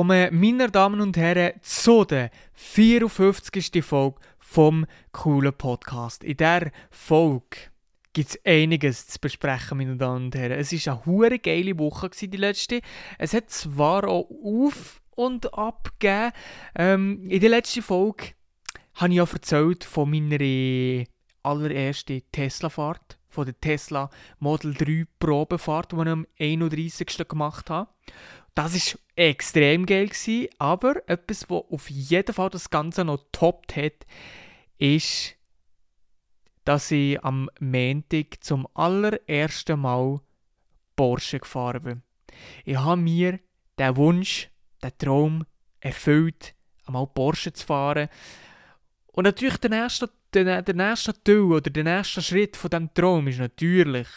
Willkommen, 0.00 0.40
meine 0.40 0.70
Damen 0.70 1.02
und 1.02 1.18
Herren, 1.18 1.60
zu 1.60 2.06
der 2.06 2.30
54. 2.54 3.84
Folge 3.84 4.18
vom 4.38 4.86
coolen 5.12 5.52
Podcast. 5.52 6.24
In 6.24 6.38
dieser 6.38 6.70
Folge 6.90 7.58
gibt 8.14 8.30
es 8.30 8.40
einiges 8.46 9.08
zu 9.08 9.18
besprechen, 9.20 9.76
meine 9.76 9.98
Damen 9.98 10.24
und 10.24 10.34
Herren. 10.34 10.58
Es 10.58 10.72
war 10.72 10.94
eine 10.94 11.04
hure 11.04 11.38
geile 11.38 11.78
Woche, 11.78 12.08
die 12.08 12.34
letzte. 12.34 12.80
Es 13.18 13.34
hat 13.34 13.50
zwar 13.50 14.08
auch 14.08 14.26
auf 14.42 15.02
und 15.10 15.52
ab 15.52 15.90
gegeben. 15.98 16.32
Ähm, 16.76 17.28
in 17.28 17.40
der 17.40 17.50
letzten 17.50 17.82
Folge 17.82 18.28
habe 18.94 19.10
ich 19.10 19.16
ja 19.16 19.24
erzählt 19.30 19.84
von 19.84 20.10
meiner 20.10 21.04
allerersten 21.42 22.22
Tesla-Fahrt, 22.32 23.18
von 23.28 23.44
der 23.44 23.60
Tesla 23.60 24.08
Model 24.38 24.72
3 24.72 25.04
Probefahrt, 25.18 25.92
die 25.92 25.96
ich 25.96 26.08
am 26.08 26.26
31. 26.38 27.28
gemacht 27.28 27.68
habe. 27.68 27.90
Das 28.54 28.74
war 28.74 29.00
extrem 29.16 29.86
geil, 29.86 30.08
gewesen, 30.08 30.48
aber 30.58 31.08
etwas, 31.08 31.48
was 31.48 31.64
auf 31.70 31.90
jeden 31.90 32.34
Fall 32.34 32.50
das 32.50 32.70
Ganze 32.70 33.04
noch 33.04 33.24
toppt 33.32 33.76
hat, 33.76 34.06
ist, 34.78 35.36
dass 36.64 36.90
ich 36.90 37.22
am 37.24 37.48
Montag 37.60 38.42
zum 38.42 38.66
allerersten 38.74 39.80
Mal 39.80 40.20
Porsche 40.96 41.40
gefahren 41.40 41.82
bin. 41.82 42.02
Ich 42.64 42.76
habe 42.76 43.00
mir 43.00 43.40
den 43.78 43.96
Wunsch, 43.96 44.50
den 44.82 44.96
Traum 44.98 45.46
erfüllt, 45.80 46.54
einmal 46.86 47.06
Porsche 47.06 47.52
zu 47.52 47.66
fahren. 47.66 48.08
Und 49.06 49.24
natürlich 49.24 49.56
der 49.58 49.70
nächste, 49.70 50.10
der, 50.34 50.62
der 50.62 50.74
nächste 50.74 51.14
Teil 51.22 51.40
oder 51.40 51.70
der 51.70 51.84
nächste 51.84 52.22
Schritt 52.22 52.56
von 52.56 52.70
diesem 52.70 52.94
Traum 52.94 53.28
ist 53.28 53.38
natürlich, 53.38 54.08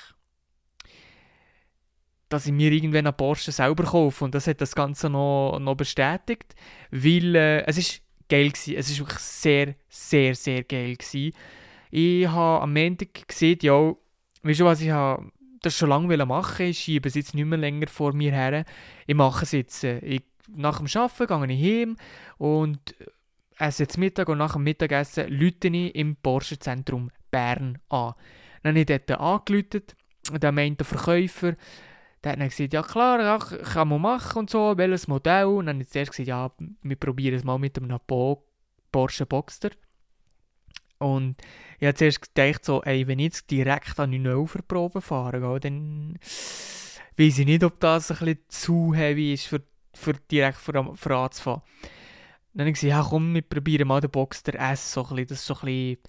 dass 2.33 2.47
ich 2.47 2.51
mir 2.51 2.71
irgendwann 2.71 3.05
einen 3.05 3.15
Porsche 3.15 3.51
selber 3.51 3.83
kaufe. 3.83 4.25
Und 4.25 4.33
das 4.33 4.47
hat 4.47 4.59
das 4.59 4.75
Ganze 4.75 5.09
noch, 5.09 5.59
noch 5.59 5.75
bestätigt, 5.75 6.55
weil 6.91 7.35
äh, 7.35 7.61
es 7.65 7.77
ist 7.77 8.01
geil 8.27 8.51
war. 8.51 8.77
Es 8.77 8.89
ist 8.89 8.99
wirklich 8.99 9.19
sehr, 9.19 9.75
sehr, 9.87 10.35
sehr 10.35 10.63
geil 10.63 10.95
gewesen. 10.95 11.35
Ich 11.91 12.27
habe 12.27 12.63
am 12.63 12.73
Montag 12.73 13.27
gesehen, 13.27 13.59
ja, 13.61 13.93
weißt 14.41 14.59
du 14.59 14.65
was, 14.65 14.81
ich 14.81 14.89
habe 14.89 15.31
das 15.61 15.77
schon 15.77 15.89
lange 15.89 16.25
machen 16.25 16.65
Ich 16.65 16.79
schiebe 16.79 17.07
es 17.07 17.15
jetzt 17.15 17.35
nicht 17.35 17.45
mehr 17.45 17.59
länger 17.59 17.87
vor 17.87 18.13
mir 18.13 18.31
her. 18.31 18.65
Ich 19.05 19.15
mache 19.15 19.43
es 19.43 19.51
jetzt. 19.51 19.83
Äh, 19.83 19.99
ich, 19.99 20.23
nach 20.49 20.81
dem 20.81 20.87
Arbeiten 20.99 21.47
gehe 21.47 21.55
ich 21.55 21.81
heim 21.81 21.97
und 22.37 22.95
esse 23.59 23.83
jetzt 23.83 23.97
Mittag 23.97 24.27
und 24.27 24.39
nach 24.39 24.53
dem 24.53 24.63
Mittagessen 24.63 25.29
lüte 25.29 25.67
ich 25.67 25.95
im 25.95 26.15
Porsche 26.15 26.59
Zentrum 26.59 27.11
Bern 27.31 27.77
an. 27.89 28.13
Dann 28.63 28.71
habe 28.71 28.79
ich 28.79 28.85
dort 28.85 29.11
angelötet, 29.11 29.95
der 30.31 30.51
meint 30.51 30.79
der 30.79 30.85
Verkäufer, 30.85 31.55
hat 32.31 32.39
dann 32.39 32.49
gesagt, 32.49 32.73
ja 32.73 32.81
klar, 32.81 33.21
ja, 33.21 33.37
kann 33.37 33.87
man 33.89 34.01
machen 34.01 34.39
und 34.39 34.49
so, 34.49 34.77
welches 34.77 35.07
Modell. 35.07 35.45
Und 35.45 35.65
dann 35.65 35.85
zuerst 35.85 36.11
gesagt, 36.11 36.27
ja, 36.27 36.51
wir 36.81 36.95
probieren 36.95 37.35
es 37.35 37.43
mal 37.43 37.59
mit 37.59 37.77
einem 37.77 37.99
Bo 38.07 38.43
Porsche 38.91 39.25
Boxster. 39.25 39.71
Und 40.99 41.35
ich 41.79 41.87
habe 41.87 42.11
gedacht, 42.11 42.63
so, 42.63 42.81
ey, 42.83 43.07
wenn 43.07 43.19
ich 43.19 43.25
jetzt 43.25 43.51
direkt 43.51 43.99
an 43.99 44.11
die 44.11 44.19
Neuverprobe 44.19 45.01
fahre, 45.01 45.59
dann 45.59 46.17
weiß 47.17 47.39
ich 47.39 47.45
nicht, 47.45 47.63
ob 47.63 47.79
das 47.79 48.11
ein 48.11 48.17
bisschen 48.17 48.39
zu 48.47 48.93
heavy 48.93 49.33
ist, 49.33 49.47
für, 49.47 49.61
direkt 50.31 50.57
vor, 50.57 50.95
vor 50.95 51.11
anzufahren. 51.11 51.61
Dann 52.53 52.61
habe 52.61 52.69
ich 52.69 52.79
gesagt, 52.79 52.89
ja 52.89 53.05
komm, 53.09 53.33
wir 53.33 53.41
probieren 53.41 53.87
mal 53.87 53.99
den 53.99 54.11
Boxster 54.11 54.53
S, 54.55 54.93
so 54.93 55.05
ein 55.07 55.15
bisschen, 55.15 55.37
so 55.37 55.55
kleinere 55.55 56.07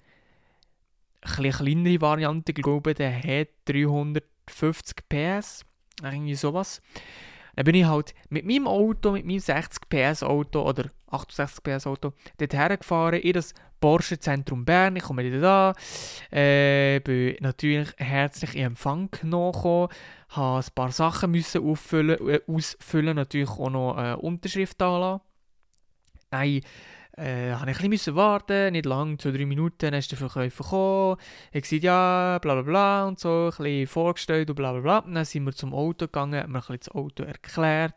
Variante, 2.01 2.53
ich 2.55 2.63
glaube, 2.63 2.93
der 2.93 3.17
hat 3.17 3.49
350 3.65 5.09
PS 5.09 5.65
irgendwie 6.03 6.35
sowas. 6.35 6.81
Dann 7.55 7.65
bin 7.65 7.75
ich 7.75 7.85
halt 7.85 8.13
mit 8.29 8.45
meinem 8.45 8.67
Auto, 8.67 9.11
mit 9.11 9.25
meinem 9.25 9.39
60 9.39 9.89
PS 9.89 10.23
Auto 10.23 10.61
oder 10.61 10.91
68 11.07 11.63
PS 11.63 11.87
Auto 11.87 12.13
dort 12.37 12.53
hergefahren 12.53 13.21
in 13.21 13.33
das 13.33 13.53
Porsche 13.79 14.19
Zentrum 14.19 14.65
Bern. 14.65 14.95
Ich 14.95 15.03
komme 15.03 15.23
wieder 15.23 15.39
da, 15.39 15.73
äh, 16.31 16.99
bin 16.99 17.37
natürlich 17.39 17.89
herzlich 17.97 18.55
in 18.55 18.65
Empfang 18.65 19.09
genommen, 19.11 19.89
habe 20.29 20.59
ein 20.59 20.65
paar 20.75 20.91
Sachen 20.91 21.31
müssen 21.31 21.63
auffüllen, 21.63 22.27
äh, 22.27 22.41
ausfüllen, 22.47 23.15
natürlich 23.15 23.49
auch 23.49 23.69
noch 23.69 23.95
eine 23.95 24.17
Unterschrift 24.17 24.81
da 24.81 24.97
lassen. 24.97 25.21
Äh, 27.17 27.51
habe 27.53 27.71
ich 27.71 27.79
ein 27.79 27.89
bisschen 27.89 28.15
warten, 28.15 28.73
nicht 28.73 28.85
lang, 28.85 29.17
zwei, 29.19 29.31
drei 29.31 29.45
Minuten, 29.45 29.77
dann 29.79 29.93
ist 29.93 30.11
der 30.11 30.17
Verkäufer 30.17 30.63
gekommen, 30.63 31.17
er 31.51 31.61
gesagt, 31.61 31.83
ja, 31.83 32.39
bla 32.41 32.53
bla 32.55 32.61
bla 32.63 33.07
und 33.07 33.19
so, 33.19 33.45
ein 33.45 33.49
bisschen 33.49 33.87
vorgestellt 33.87 34.49
und 34.49 34.55
bla 34.55 34.73
bla 34.73 34.81
bla. 34.81 35.01
dann 35.01 35.25
sind 35.25 35.45
wir 35.45 35.53
zum 35.53 35.73
Auto 35.73 36.07
gegangen, 36.07 36.43
haben 36.43 36.51
mir 36.51 36.69
ein 36.69 36.77
das 36.77 36.89
Auto 36.89 37.23
erklärt 37.23 37.95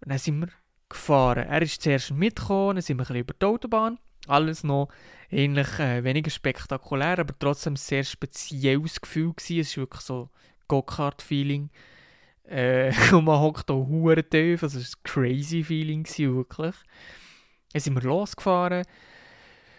und 0.00 0.10
dann 0.10 0.18
sind 0.18 0.40
wir 0.40 0.48
gefahren. 0.88 1.46
Er 1.46 1.62
ist 1.62 1.80
zuerst 1.80 2.10
mitgekommen, 2.10 2.76
dann 2.76 2.82
sind 2.82 2.96
wir 2.96 3.02
ein 3.02 3.06
bisschen 3.06 3.20
über 3.20 3.34
die 3.34 3.46
Autobahn. 3.46 3.98
Alles 4.26 4.64
noch 4.64 4.88
ähnlich 5.30 5.78
äh, 5.78 6.04
weniger 6.04 6.30
spektakulär, 6.30 7.20
aber 7.20 7.38
trotzdem 7.38 7.74
ein 7.74 7.76
sehr 7.76 8.04
spezielles 8.04 9.00
Gefühl 9.00 9.32
gewesen. 9.32 9.60
Es 9.60 9.68
ist 9.68 9.76
wirklich 9.76 10.02
so 10.02 10.28
Go-Kart-Feeling. 10.68 11.70
Äh, 12.44 12.92
und 13.12 13.24
man 13.24 13.40
hockt 13.40 13.70
da 13.70 13.74
hure 13.74 14.28
tief, 14.28 14.62
also 14.62 14.78
es 14.78 14.92
war 14.92 14.98
ein 14.98 15.04
crazy 15.04 15.62
Feeling 15.62 16.02
gewesen, 16.02 16.36
wirklich. 16.36 16.74
Dann 17.72 17.80
sind 17.80 17.94
wir 17.94 18.02
losgefahren. 18.02 18.84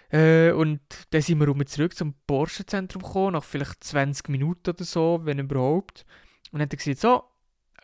Äh, 0.09 0.51
und 0.51 0.81
dann 1.11 1.21
sind 1.21 1.39
wir 1.39 1.47
um 1.49 1.65
zurück 1.65 1.95
zum 1.95 2.15
Porsche-Zentrum 2.27 3.01
gekommen, 3.01 3.33
nach 3.33 3.43
vielleicht 3.43 3.83
20 3.83 4.29
Minuten 4.29 4.71
oder 4.71 4.83
so, 4.83 5.21
wenn 5.23 5.39
überhaupt. 5.39 6.05
Und 6.51 6.59
dann 6.59 6.63
hat 6.63 6.73
er 6.73 6.77
gesagt, 6.77 6.99
so, 6.99 7.23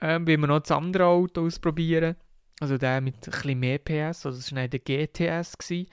äh, 0.01 0.19
wollen 0.19 0.41
wir 0.41 0.47
noch 0.47 0.59
das 0.59 0.71
andere 0.71 1.05
Auto 1.05 1.45
ausprobieren. 1.45 2.15
Also 2.59 2.77
der 2.77 3.01
mit 3.01 3.29
ein 3.45 3.59
mehr 3.59 3.77
PS, 3.77 4.25
also 4.25 4.31
das 4.31 4.53
war 4.53 4.67
der 4.67 4.79
GTS. 4.79 5.57
Gewesen. 5.57 5.89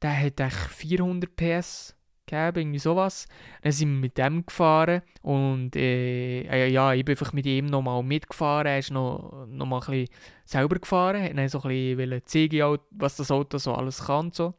Der 0.00 0.16
hat 0.16 0.40
eigentlich 0.40 0.54
400 0.54 1.36
PS 1.36 1.97
gegeben, 2.28 2.60
irgendwie 2.60 2.78
sowas. 2.78 3.26
Dann 3.62 3.72
sind 3.72 3.90
wir 3.90 4.00
mit 4.00 4.18
dem 4.18 4.44
gefahren 4.46 5.02
und 5.22 5.74
äh, 5.74 6.68
ja, 6.68 6.92
ich 6.92 7.04
bin 7.04 7.14
einfach 7.14 7.32
mit 7.32 7.46
ihm 7.46 7.66
nochmal 7.66 8.02
mitgefahren. 8.02 8.66
Er 8.66 8.78
ist 8.78 8.90
noch, 8.90 9.46
noch 9.48 9.66
mal 9.66 9.80
ein 9.80 9.86
bisschen 9.86 10.08
selber 10.44 10.78
gefahren, 10.78 11.22
hat 11.22 11.36
dann 11.36 11.48
so 11.48 11.62
ein 11.62 11.96
bisschen 11.96 12.26
zeigen, 12.26 12.78
was 12.90 13.16
das 13.16 13.30
Auto 13.30 13.58
so 13.58 13.74
alles 13.74 14.04
kann. 14.04 14.32
So. 14.32 14.54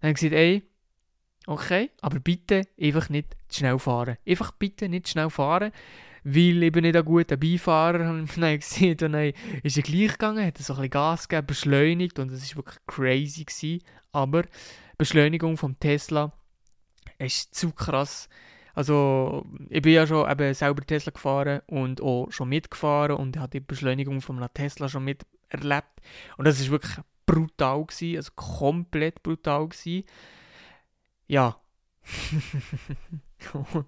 Dann 0.00 0.08
habe 0.08 0.10
ich 0.10 0.14
gesagt, 0.16 0.34
ey, 0.34 0.62
okay, 1.46 1.90
aber 2.00 2.20
bitte 2.20 2.62
einfach 2.80 3.08
nicht 3.08 3.36
zu 3.48 3.60
schnell 3.60 3.78
fahren. 3.78 4.16
Einfach 4.26 4.52
bitte 4.52 4.88
nicht 4.88 5.06
zu 5.06 5.12
schnell 5.12 5.30
fahren, 5.30 5.72
weil 6.24 6.62
ich 6.62 6.72
bin 6.72 6.82
nicht 6.82 6.96
ein 6.96 7.04
guter 7.04 7.36
Beifahrer. 7.36 8.10
Und 8.10 8.36
dann 8.36 8.58
gesehen, 8.58 8.96
und 9.02 9.12
dann 9.12 9.32
ist 9.62 9.76
er 9.76 9.82
gleich 9.82 10.12
gegangen, 10.12 10.44
hat 10.44 10.58
so 10.58 10.72
ein 10.72 10.76
bisschen 10.76 10.90
Gas 10.90 11.28
gegeben, 11.28 11.46
beschleunigt 11.46 12.18
und 12.18 12.32
es 12.32 12.50
war 12.50 12.64
wirklich 12.64 12.84
crazy. 12.86 13.44
Gewesen. 13.44 13.82
Aber 14.12 14.42
Beschleunigung 14.98 15.56
vom 15.56 15.78
Tesla 15.78 16.32
ist 17.18 17.54
zu 17.54 17.72
krass. 17.72 18.28
Also, 18.74 19.46
ich 19.70 19.80
bin 19.80 19.94
ja 19.94 20.06
schon 20.06 20.30
eben 20.30 20.52
selber 20.52 20.84
Tesla 20.84 21.10
gefahren 21.10 21.62
und 21.66 22.02
auch 22.02 22.30
schon 22.30 22.50
mitgefahren 22.50 23.16
und 23.16 23.38
habe 23.38 23.50
die 23.50 23.60
Beschleunigung 23.60 24.20
von 24.20 24.36
einem 24.36 24.52
Tesla 24.52 24.88
schon 24.88 25.04
miterlebt. 25.04 26.02
Und 26.36 26.46
das 26.46 26.60
ist 26.60 26.70
wirklich 26.70 26.98
brutal 27.24 27.84
gewesen, 27.86 28.16
also 28.16 28.32
komplett 28.34 29.22
brutal 29.22 29.68
gewesen. 29.68 30.04
Ja. 31.26 31.58
und, 33.52 33.86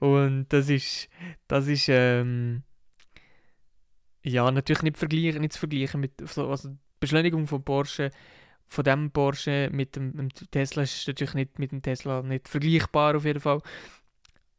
und, 0.00 0.46
das 0.48 0.68
ist, 0.68 1.08
das 1.46 1.66
ist, 1.66 1.88
ähm, 1.88 2.62
ja, 4.22 4.50
natürlich 4.50 4.82
nicht, 4.82 4.98
vergleichen, 4.98 5.42
nicht 5.42 5.52
zu 5.52 5.60
vergleichen 5.60 6.00
mit, 6.00 6.12
also 6.20 6.76
Beschleunigung 7.00 7.46
von 7.46 7.62
Porsche 7.62 8.10
von 8.72 8.84
dem 8.84 9.10
Porsche 9.10 9.68
mit 9.70 9.96
dem, 9.96 10.12
mit 10.14 10.50
Tesla 10.50 10.82
ist 10.82 11.06
natürlich 11.06 11.34
nicht 11.34 11.58
mit 11.58 11.72
dem 11.72 11.82
Tesla 11.82 12.22
nicht 12.22 12.48
vergleichbar 12.48 13.16
auf 13.16 13.24
jeden 13.24 13.40
Fall. 13.40 13.60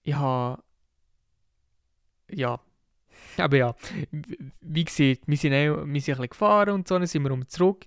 Ich 0.04 0.13
habe 0.13 0.62
ja, 2.30 2.60
aber 3.38 3.57
ja, 3.57 3.75
wie 4.62 4.83
gesagt, 4.86 5.21
wir 5.25 5.38
sind, 5.38 5.54
auch, 5.54 5.86
wir 5.86 5.86
sind 5.86 5.88
ein 5.88 6.01
bisschen 6.01 6.30
gefahren 6.30 6.74
und 6.75 6.88
so, 6.88 6.98
dann 6.98 7.07
sind 7.07 7.24
wir 7.24 7.31
um 7.31 7.48
zurück. 7.48 7.86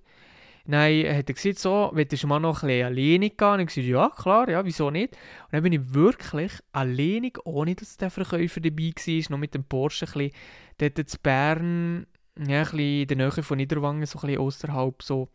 Nein, 0.65 1.07
hat 1.15 1.29
er 1.29 1.33
gesagt, 1.33 1.59
so, 1.59 1.91
willst 1.93 2.21
du 2.21 2.27
mal 2.27 2.39
noch 2.39 2.61
ein 2.61 2.67
bisschen 2.67 2.85
alleine 2.87 3.29
gehen? 3.29 3.47
Und 3.47 3.59
ich 3.61 3.67
gesagt, 3.67 3.87
ja, 3.87 4.09
klar, 4.09 4.49
ja, 4.49 4.65
wieso 4.65 4.91
nicht? 4.91 5.13
Und 5.13 5.53
dann 5.53 5.63
bin 5.63 5.71
ich 5.71 5.93
wirklich 5.93 6.51
alleine, 6.73 7.31
ohne 7.45 7.73
dass 7.73 7.95
der 7.95 8.09
Verkäufer 8.09 8.59
dabei 8.59 8.91
war, 8.93 9.31
noch 9.31 9.37
mit 9.37 9.53
dem 9.53 9.63
Porsche 9.63 10.05
ein 10.07 10.11
bisschen, 10.11 10.31
dort 10.77 10.99
in 10.99 11.19
Bern, 11.23 12.07
ja, 12.37 12.59
ein 12.59 12.63
bisschen 12.63 12.79
in 12.79 13.07
der 13.07 13.17
Nähe 13.17 13.31
von 13.31 13.57
Niederwangen, 13.57 14.05
so 14.05 14.19
ein 14.19 14.27
bisschen 14.27 14.41
außerhalb, 14.41 15.01
so 15.01 15.29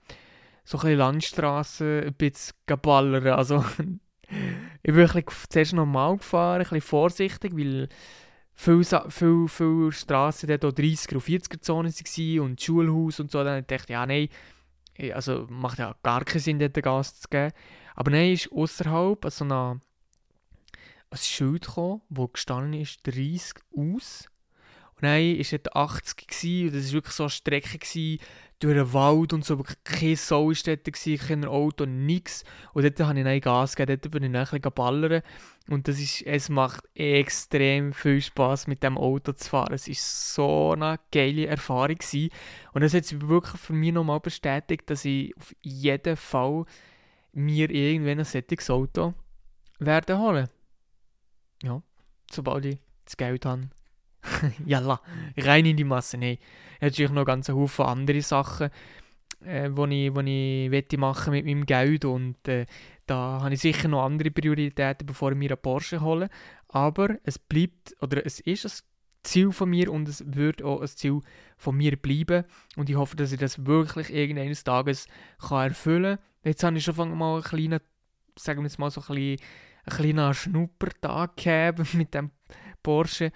so 0.64 0.78
ein 0.78 0.82
bisschen 0.82 0.98
Landstraße 0.98 2.02
ein 2.06 2.14
bisschen 2.14 2.54
geballern. 2.66 3.26
Also, 3.28 3.64
ich 4.82 4.92
bin 4.94 5.08
ein 5.08 5.24
zuerst 5.48 5.72
normal 5.72 6.16
gefahren, 6.16 6.60
ein 6.60 6.62
bisschen 6.62 6.80
vorsichtig, 6.80 7.56
weil 7.56 7.88
viele, 8.54 8.84
viele, 9.08 9.48
viele 9.48 9.92
Straßen 9.92 10.48
dort 10.48 10.64
auch 10.64 10.72
30er 10.72 11.14
und 11.14 11.22
40er 11.22 11.60
Zonen 11.60 11.92
waren 11.92 12.40
und 12.40 12.62
Schulhaus 12.62 13.20
und 13.20 13.30
so. 13.30 13.42
Dann 13.42 13.66
dachte 13.66 13.84
ich, 13.84 13.90
ja, 13.90 14.06
nein, 14.06 14.28
also 15.12 15.46
macht 15.48 15.78
ja 15.78 15.96
gar 16.02 16.24
keinen 16.24 16.40
Sinn, 16.40 16.58
dort 16.58 16.74
Gas 16.82 17.20
zu 17.20 17.28
geben. 17.28 17.52
Aber 17.94 18.10
nein, 18.10 18.32
ist 18.32 18.50
außerhalb 18.52 19.24
so 19.30 19.44
ein, 19.44 19.52
ein 19.52 19.80
Schild 21.16 21.66
gekommen, 21.66 22.02
wo 22.08 22.28
gestanden 22.28 22.80
ist 22.80 23.00
30 23.06 23.54
aus. 23.76 24.28
Und 24.94 25.02
dann 25.02 25.20
war 25.20 25.40
es 25.40 25.52
80 25.52 26.28
gewesen, 26.28 26.68
und 26.68 26.76
das 26.76 26.86
war 26.86 26.92
wirklich 26.92 27.14
so 27.14 27.24
eine 27.24 27.30
Strecke 27.30 27.78
gewesen, 27.78 28.22
durch 28.62 28.76
den 28.76 28.92
Wald 28.92 29.32
und 29.32 29.44
so, 29.44 29.58
wirklich 29.58 29.82
keine 29.82 30.16
Sau 30.16 30.48
war 30.48 30.54
dort, 30.64 31.20
kein 31.28 31.44
Auto, 31.44 31.84
nichts. 31.84 32.44
Und 32.72 32.84
dort 32.84 33.00
habe 33.00 33.18
ich 33.18 33.24
dann 33.24 33.40
Gas 33.40 33.74
gegeben, 33.74 34.00
dort 34.00 34.12
bin 34.12 34.22
ich 34.22 34.32
dann 34.32 34.42
ein 34.42 34.44
bisschen 34.44 34.74
ballern. 34.74 35.22
Und 35.68 35.88
das 35.88 35.98
ist, 35.98 36.22
es 36.22 36.48
macht 36.48 36.84
extrem 36.94 37.92
viel 37.92 38.20
Spaß 38.20 38.68
mit 38.68 38.82
dem 38.82 38.98
Auto 38.98 39.32
zu 39.32 39.48
fahren. 39.48 39.74
Es 39.74 39.88
war 39.88 39.94
so 39.96 40.72
eine 40.72 41.00
geile 41.10 41.46
Erfahrung. 41.46 41.96
Gewesen. 41.96 42.30
Und 42.72 42.82
das 42.82 42.94
hat 42.94 43.04
sich 43.04 43.20
wirklich 43.20 43.60
für 43.60 43.72
mich 43.72 43.92
nochmal 43.92 44.20
bestätigt, 44.20 44.88
dass 44.90 45.04
ich 45.04 45.36
auf 45.36 45.54
jeden 45.60 46.16
Fall 46.16 46.64
mir 47.32 47.70
irgendwann 47.70 48.20
ein 48.20 48.24
solches 48.24 48.70
Auto 48.70 49.14
werde 49.78 50.18
holen. 50.18 50.48
Ja, 51.62 51.82
sobald 52.30 52.64
ich 52.66 52.78
das 53.04 53.16
Geld 53.16 53.44
habe. 53.44 53.68
Jalla, 54.66 55.00
rein 55.36 55.66
in 55.66 55.76
die 55.76 55.84
Masse. 55.84 56.16
Nein, 56.16 56.38
natürlich 56.80 57.12
noch 57.12 57.24
ganz 57.24 57.48
Haufen 57.48 57.84
andere 57.84 58.22
Sachen, 58.22 58.70
äh, 59.44 59.68
ich, 59.68 60.16
ich 60.16 60.70
wette 60.70 60.98
machen 60.98 61.32
mit 61.32 61.44
meinem 61.44 61.66
Geld 61.66 62.04
und 62.04 62.46
äh, 62.48 62.66
da 63.06 63.40
habe 63.42 63.54
ich 63.54 63.60
sicher 63.60 63.88
noch 63.88 64.04
andere 64.04 64.30
Prioritäten, 64.30 65.06
bevor 65.06 65.32
ich 65.32 65.38
mir 65.38 65.50
einen 65.50 65.60
Porsche 65.60 66.00
hole. 66.00 66.28
Aber 66.68 67.16
es 67.24 67.38
bleibt, 67.38 67.94
oder 68.00 68.24
es 68.24 68.40
ist 68.40 68.64
ein 68.64 68.72
Ziel 69.24 69.52
von 69.52 69.70
mir 69.70 69.92
und 69.92 70.08
es 70.08 70.24
wird 70.26 70.62
auch 70.62 70.80
ein 70.80 70.88
Ziel 70.88 71.20
von 71.56 71.76
mir 71.76 71.96
bleiben. 71.96 72.44
Und 72.76 72.88
ich 72.88 72.96
hoffe, 72.96 73.16
dass 73.16 73.32
ich 73.32 73.38
das 73.38 73.66
wirklich 73.66 74.12
irgendeines 74.12 74.64
Tages 74.64 75.06
kann 75.38 75.68
erfüllen 75.68 76.16
kann. 76.16 76.24
Jetzt 76.44 76.64
habe 76.64 76.76
ich 76.76 76.84
schon 76.84 77.18
mal 77.18 77.34
einen 77.34 77.42
kleinen, 77.42 77.80
sagen 78.38 78.60
wir 78.60 78.64
jetzt 78.64 78.78
mal 78.78 78.90
so 78.90 79.00
ein 79.00 79.06
bisschen, 79.14 79.46
einen 79.84 79.96
kleinen 79.96 80.34
Schnuppertag 80.34 81.36
gehabt 81.36 81.94
mit 81.94 82.14
dem 82.14 82.30
Porsche. 82.82 83.32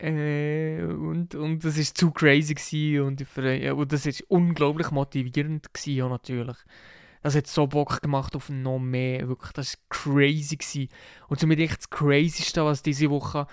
Äh, 0.00 0.82
und, 0.82 1.34
und 1.34 1.62
das 1.62 1.76
war 1.76 1.94
zu 1.94 2.10
crazy 2.10 2.98
und, 3.00 3.20
und 3.20 3.92
das 3.92 4.06
war 4.06 4.12
unglaublich 4.28 4.90
motivierend 4.90 5.74
gewesen, 5.74 6.02
auch 6.02 6.08
natürlich. 6.08 6.56
Das 7.22 7.36
hat 7.36 7.46
so 7.46 7.66
Bock 7.66 8.00
gemacht 8.00 8.34
auf 8.34 8.48
noch 8.48 8.78
mehr, 8.78 9.28
wirklich, 9.28 9.52
das 9.52 9.74
war 9.74 9.80
crazy 9.90 10.56
gewesen. 10.56 10.88
Und 11.28 11.38
somit 11.38 11.58
echt 11.60 11.80
das 11.80 11.90
Crazyste, 11.90 12.64
was 12.64 12.82
diese 12.82 13.10
Woche 13.10 13.46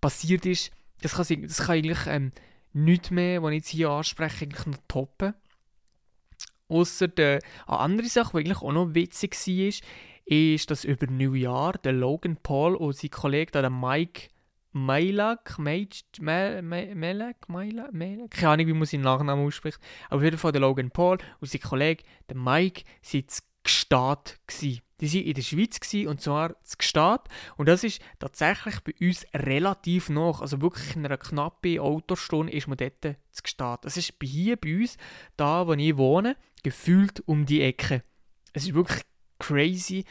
passiert 0.00 0.44
ist, 0.44 0.72
das 1.02 1.14
kann, 1.14 1.42
das 1.42 1.58
kann 1.58 1.76
eigentlich 1.76 2.06
ähm, 2.06 2.32
nichts 2.72 3.12
mehr, 3.12 3.40
was 3.42 3.50
ich 3.52 3.58
jetzt 3.58 3.68
hier 3.68 3.90
anspreche, 3.90 4.48
noch 4.48 4.78
toppen. 4.88 5.34
Ausser 6.68 7.08
eine 7.16 7.38
andere 7.66 8.08
Sache, 8.08 8.32
die 8.32 8.38
eigentlich 8.38 8.62
auch 8.62 8.72
noch 8.72 8.94
witzig 8.94 9.36
war, 9.36 9.88
ist, 10.24 10.70
dass 10.70 10.84
über 10.84 11.06
Neujahr 11.06 11.74
der 11.74 11.92
Logan 11.92 12.38
Paul 12.42 12.74
und 12.74 12.96
sein 12.96 13.10
Kollege, 13.10 13.52
der 13.52 13.70
Mike 13.70 14.30
Mailak, 14.72 15.58
Melak, 15.58 16.20
Melak, 16.20 17.48
Melak, 17.48 18.30
keine 18.30 18.48
Ahnung, 18.48 18.66
wie 18.66 18.72
man 18.72 18.86
seinen 18.86 19.02
Nachnamen 19.02 19.46
ausspricht, 19.46 19.78
aber 20.08 20.16
auf 20.16 20.22
jeden 20.22 20.38
Fall 20.38 20.52
der 20.52 20.60
Logan 20.60 20.90
Paul 20.90 21.18
und 21.40 21.50
sein 21.50 21.60
Kollege, 21.60 22.04
der 22.28 22.36
Mike, 22.36 22.84
zu 23.02 23.22
Gstaad 23.64 24.38
gewesen. 24.46 24.82
Die 25.00 25.12
waren 25.12 25.24
in 25.24 25.34
der 25.34 25.42
Schweiz 25.42 26.06
und 26.06 26.20
zwar 26.20 26.62
zu 26.62 26.76
Gstaad. 26.78 27.28
Und 27.56 27.68
das 27.68 27.82
ist 27.82 28.00
tatsächlich 28.20 28.80
bei 28.80 28.94
uns 29.00 29.26
relativ 29.34 30.08
noch. 30.08 30.40
Also 30.40 30.62
wirklich 30.62 30.94
in 30.94 31.04
einer 31.04 31.18
knappen 31.18 31.80
Autostunde 31.80 32.52
ist 32.52 32.68
man 32.68 32.76
dort 32.76 33.02
zu 33.02 33.42
Gstaad. 33.42 33.84
Das 33.84 33.96
ist 33.96 34.14
hier 34.22 34.56
bei 34.56 34.76
uns, 34.76 34.96
da 35.36 35.66
wo 35.66 35.72
ich 35.72 35.96
wohne, 35.96 36.36
gefühlt 36.62 37.20
um 37.26 37.46
die 37.46 37.62
Ecke. 37.62 38.04
Es 38.52 38.64
ist 38.64 38.74
wirklich 38.74 39.02
crazy, 39.38 40.04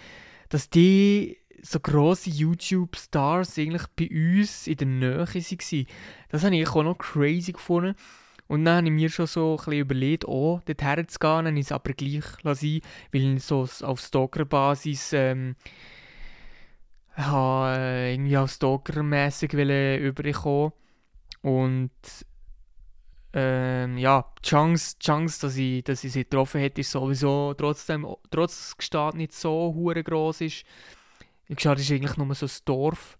dass 0.49 0.69
die 0.69 1.37
so 1.63 1.79
grosse 1.79 2.29
YouTube-Stars 2.29 3.57
eigentlich 3.57 3.87
bei 3.95 4.09
uns 4.09 4.67
in 4.67 4.77
der 4.77 4.87
Nähe 4.87 5.19
waren. 5.19 5.85
Das 6.29 6.43
habe 6.43 6.55
ich 6.55 6.67
auch 6.67 6.83
noch 6.83 6.97
crazy 6.97 7.51
gefunden. 7.51 7.95
Und 8.47 8.65
dann 8.65 8.77
habe 8.77 8.87
ich 8.87 8.93
mir 8.93 9.09
schon 9.09 9.27
so 9.27 9.53
ein 9.53 9.57
bisschen 9.57 9.79
überlegt, 9.79 10.27
oh, 10.27 10.59
dort 10.65 10.81
herzugehen, 10.81 11.45
dann 11.45 11.57
es 11.57 11.71
aber 11.71 11.93
gleich 11.93 12.25
lassen, 12.43 12.81
weil 13.13 13.37
ich 13.37 13.43
so 13.45 13.65
auf 13.81 14.01
Stalker-Basis 14.01 15.13
ähm, 15.13 15.55
habe, 17.13 17.77
äh, 17.77 18.13
irgendwie 18.13 18.37
auf 18.37 18.51
Stalker-mässig 18.51 19.53
überkommen. 19.53 20.73
Und 21.41 21.91
ähm, 23.33 23.97
ja, 23.97 24.25
die 24.43 24.49
Chance, 24.49 24.95
die 25.01 25.05
Chance 25.05 25.41
dass, 25.41 25.55
ich, 25.55 25.83
dass 25.85 26.03
ich 26.03 26.11
sie 26.11 26.23
getroffen 26.23 26.59
hätte, 26.59 26.81
ist 26.81 26.91
sowieso 26.91 27.53
trotzdem, 27.53 28.05
trotz 28.29 28.75
Gestad 28.75 29.15
nicht 29.15 29.33
so 29.33 29.71
groß 29.71 30.41
ist. 30.41 30.65
Gestad 31.55 31.79
ist 31.79 31.91
eigentlich 31.91 32.17
nur 32.17 32.33
so 32.35 32.45
ein 32.45 32.51
Dorf. 32.65 33.17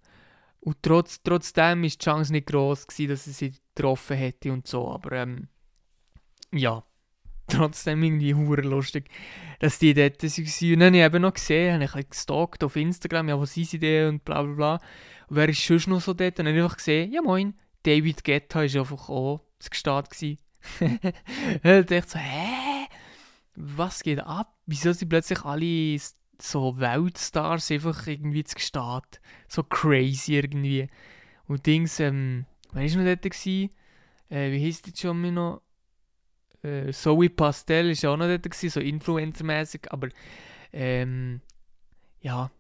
Und 0.61 0.77
trotz, 0.83 1.21
trotzdem 1.23 1.81
war 1.81 1.89
die 1.89 1.97
Chance 1.97 2.31
nicht 2.31 2.47
groß, 2.47 2.87
gewesen, 2.87 3.09
dass 3.09 3.27
ich 3.27 3.35
sie 3.35 3.53
getroffen 3.75 4.17
hätte 4.17 4.51
und 4.53 4.67
so. 4.67 4.89
Aber 4.91 5.11
ähm, 5.13 5.47
ja, 6.53 6.83
trotzdem 7.47 8.03
irgendwie 8.03 8.35
hure 8.35 8.61
lustig, 8.61 9.09
dass 9.59 9.79
die 9.79 9.93
dort 9.93 10.21
waren. 10.21 10.73
Und 10.73 10.79
dann 10.79 10.87
habe 10.87 10.97
ich 10.97 11.03
eben 11.03 11.21
noch 11.21 11.33
gesehen, 11.33 11.89
habe 11.89 11.99
ich 11.99 12.09
gestalkt 12.09 12.63
auf 12.63 12.75
Instagram, 12.75 13.29
ja, 13.29 13.39
wo 13.39 13.45
sind 13.45 13.67
sie 13.67 13.79
denn 13.79 14.09
und 14.09 14.25
bla 14.25 14.43
bla 14.43 14.53
bla. 14.53 14.73
Und 15.27 15.35
wer 15.35 15.49
ist 15.49 15.65
sonst 15.65 15.87
noch 15.87 16.01
so 16.01 16.13
dort? 16.13 16.39
Und 16.39 16.45
dann 16.45 16.47
habe 16.47 16.57
ich 16.57 16.63
einfach 16.63 16.77
gesehen, 16.77 17.11
ja 17.11 17.21
moin, 17.21 17.53
David 17.83 18.23
Guetta 18.23 18.63
ist 18.63 18.75
einfach 18.75 19.09
auch 19.09 19.41
zu 19.59 19.69
Gestart 19.69 20.09
gewesen. 20.09 20.37
ich 20.79 21.85
dachte 21.85 22.03
so, 22.07 22.19
hä? 22.19 22.87
Was 23.55 24.01
geht 24.03 24.19
ab? 24.19 24.55
Wieso 24.65 24.93
sind 24.93 25.09
plötzlich 25.09 25.43
alle 25.43 25.99
so 26.41 26.79
Weltstars 26.79 27.71
einfach 27.71 28.07
irgendwie 28.07 28.43
zu 28.43 28.55
Gestart? 28.55 29.21
So 29.47 29.63
crazy 29.63 30.35
irgendwie. 30.35 30.88
Und 31.47 31.65
Dings, 31.65 31.99
ähm, 31.99 32.45
wer 32.71 32.83
war 32.83 33.03
noch 33.03 33.15
dort? 33.15 33.25
Äh, 33.25 34.51
wie 34.51 34.59
hieß 34.59 34.81
die 34.81 34.93
schon 34.95 35.21
mal 35.21 35.31
noch? 35.31 35.61
Äh, 36.63 36.91
Zoe 36.91 37.29
Pastel 37.29 37.89
ist 37.89 38.05
auch 38.05 38.17
noch 38.17 38.27
dort, 38.27 38.43
gewesen, 38.43 38.69
so 38.69 38.79
Influencer-mäßig, 38.79 39.91
aber 39.91 40.09
ähm, 40.71 41.41
ja, 42.21 42.51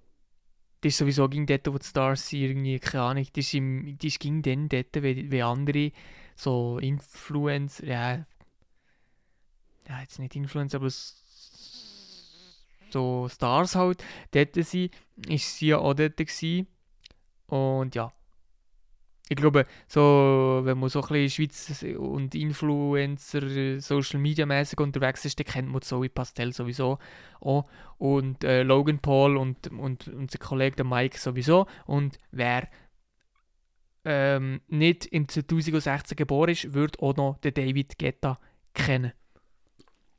das 0.81 0.93
ist 0.93 0.97
sowieso 0.97 1.29
ging 1.29 1.45
dort, 1.45 1.71
wo 1.71 1.77
die 1.77 1.85
Stars 1.85 2.27
sind, 2.27 2.41
irgendwie, 2.41 2.79
keine 2.79 3.03
Ahnung, 3.03 3.27
das 3.33 3.45
ist, 3.45 3.53
im, 3.53 3.97
das 4.01 4.17
ging 4.17 4.41
dann 4.41 4.69
dort, 4.69 5.03
wie, 5.03 5.31
wie 5.31 5.43
andere 5.43 5.91
so 6.35 6.79
Influencer, 6.79 7.85
ja, 7.85 8.25
ja, 9.87 10.01
jetzt 10.01 10.19
nicht 10.19 10.35
Influencer, 10.35 10.77
aber 10.77 10.89
so 12.91 13.27
Stars 13.29 13.75
halt, 13.75 14.03
dort 14.31 14.55
sind, 14.55 14.91
ist 15.27 15.57
sie 15.57 15.67
ja 15.67 15.77
auch 15.79 15.93
dort 15.93 16.17
gewesen. 16.17 16.67
Und 17.47 17.95
ja, 17.95 18.13
ich 19.31 19.37
glaube, 19.37 19.65
so, 19.87 20.59
wenn 20.63 20.77
man 20.77 20.89
so 20.89 21.01
ein 21.01 21.07
bisschen 21.07 21.29
Schweiz 21.29 21.85
und 21.97 22.35
Influencer, 22.35 23.79
Social 23.79 24.19
Media 24.19 24.45
mäßig 24.45 24.77
unterwegs 24.81 25.23
ist, 25.23 25.39
dann 25.39 25.45
kennt 25.45 25.69
man 25.69 25.81
Zoe 25.81 26.09
Pastel 26.09 26.51
sowieso 26.51 26.97
auch. 27.39 27.65
Und 27.97 28.43
äh, 28.43 28.63
Logan 28.63 28.99
Paul 28.99 29.37
und, 29.37 29.69
und 29.69 30.09
unser 30.09 30.37
Kollege 30.37 30.75
der 30.75 30.85
Mike 30.85 31.17
sowieso. 31.17 31.65
Und 31.85 32.17
wer 32.31 32.67
ähm, 34.03 34.59
nicht 34.67 35.05
im 35.05 35.29
2016 35.29 36.17
geboren 36.17 36.49
ist, 36.49 36.73
würde 36.73 36.99
auch 37.01 37.15
noch 37.15 37.37
den 37.37 37.53
David 37.53 37.97
Guetta 37.97 38.37
kennen. 38.73 39.13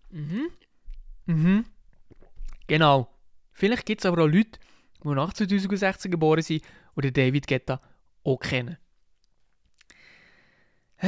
Mhm. 0.09 0.49
Mhm. 1.27 1.65
Genau. 2.73 3.07
Vielleicht 3.51 3.85
gibt 3.85 4.01
es 4.01 4.07
aber 4.07 4.23
auch 4.23 4.27
Leute, 4.27 4.59
die 5.05 5.09
nach 5.09 5.35
2016 5.35 6.11
geboren 6.11 6.41
sind 6.41 6.65
und 6.95 7.05
den 7.05 7.13
David 7.13 7.47
Guetta 7.47 7.83
auch 8.25 8.39
kennen. 8.39 8.79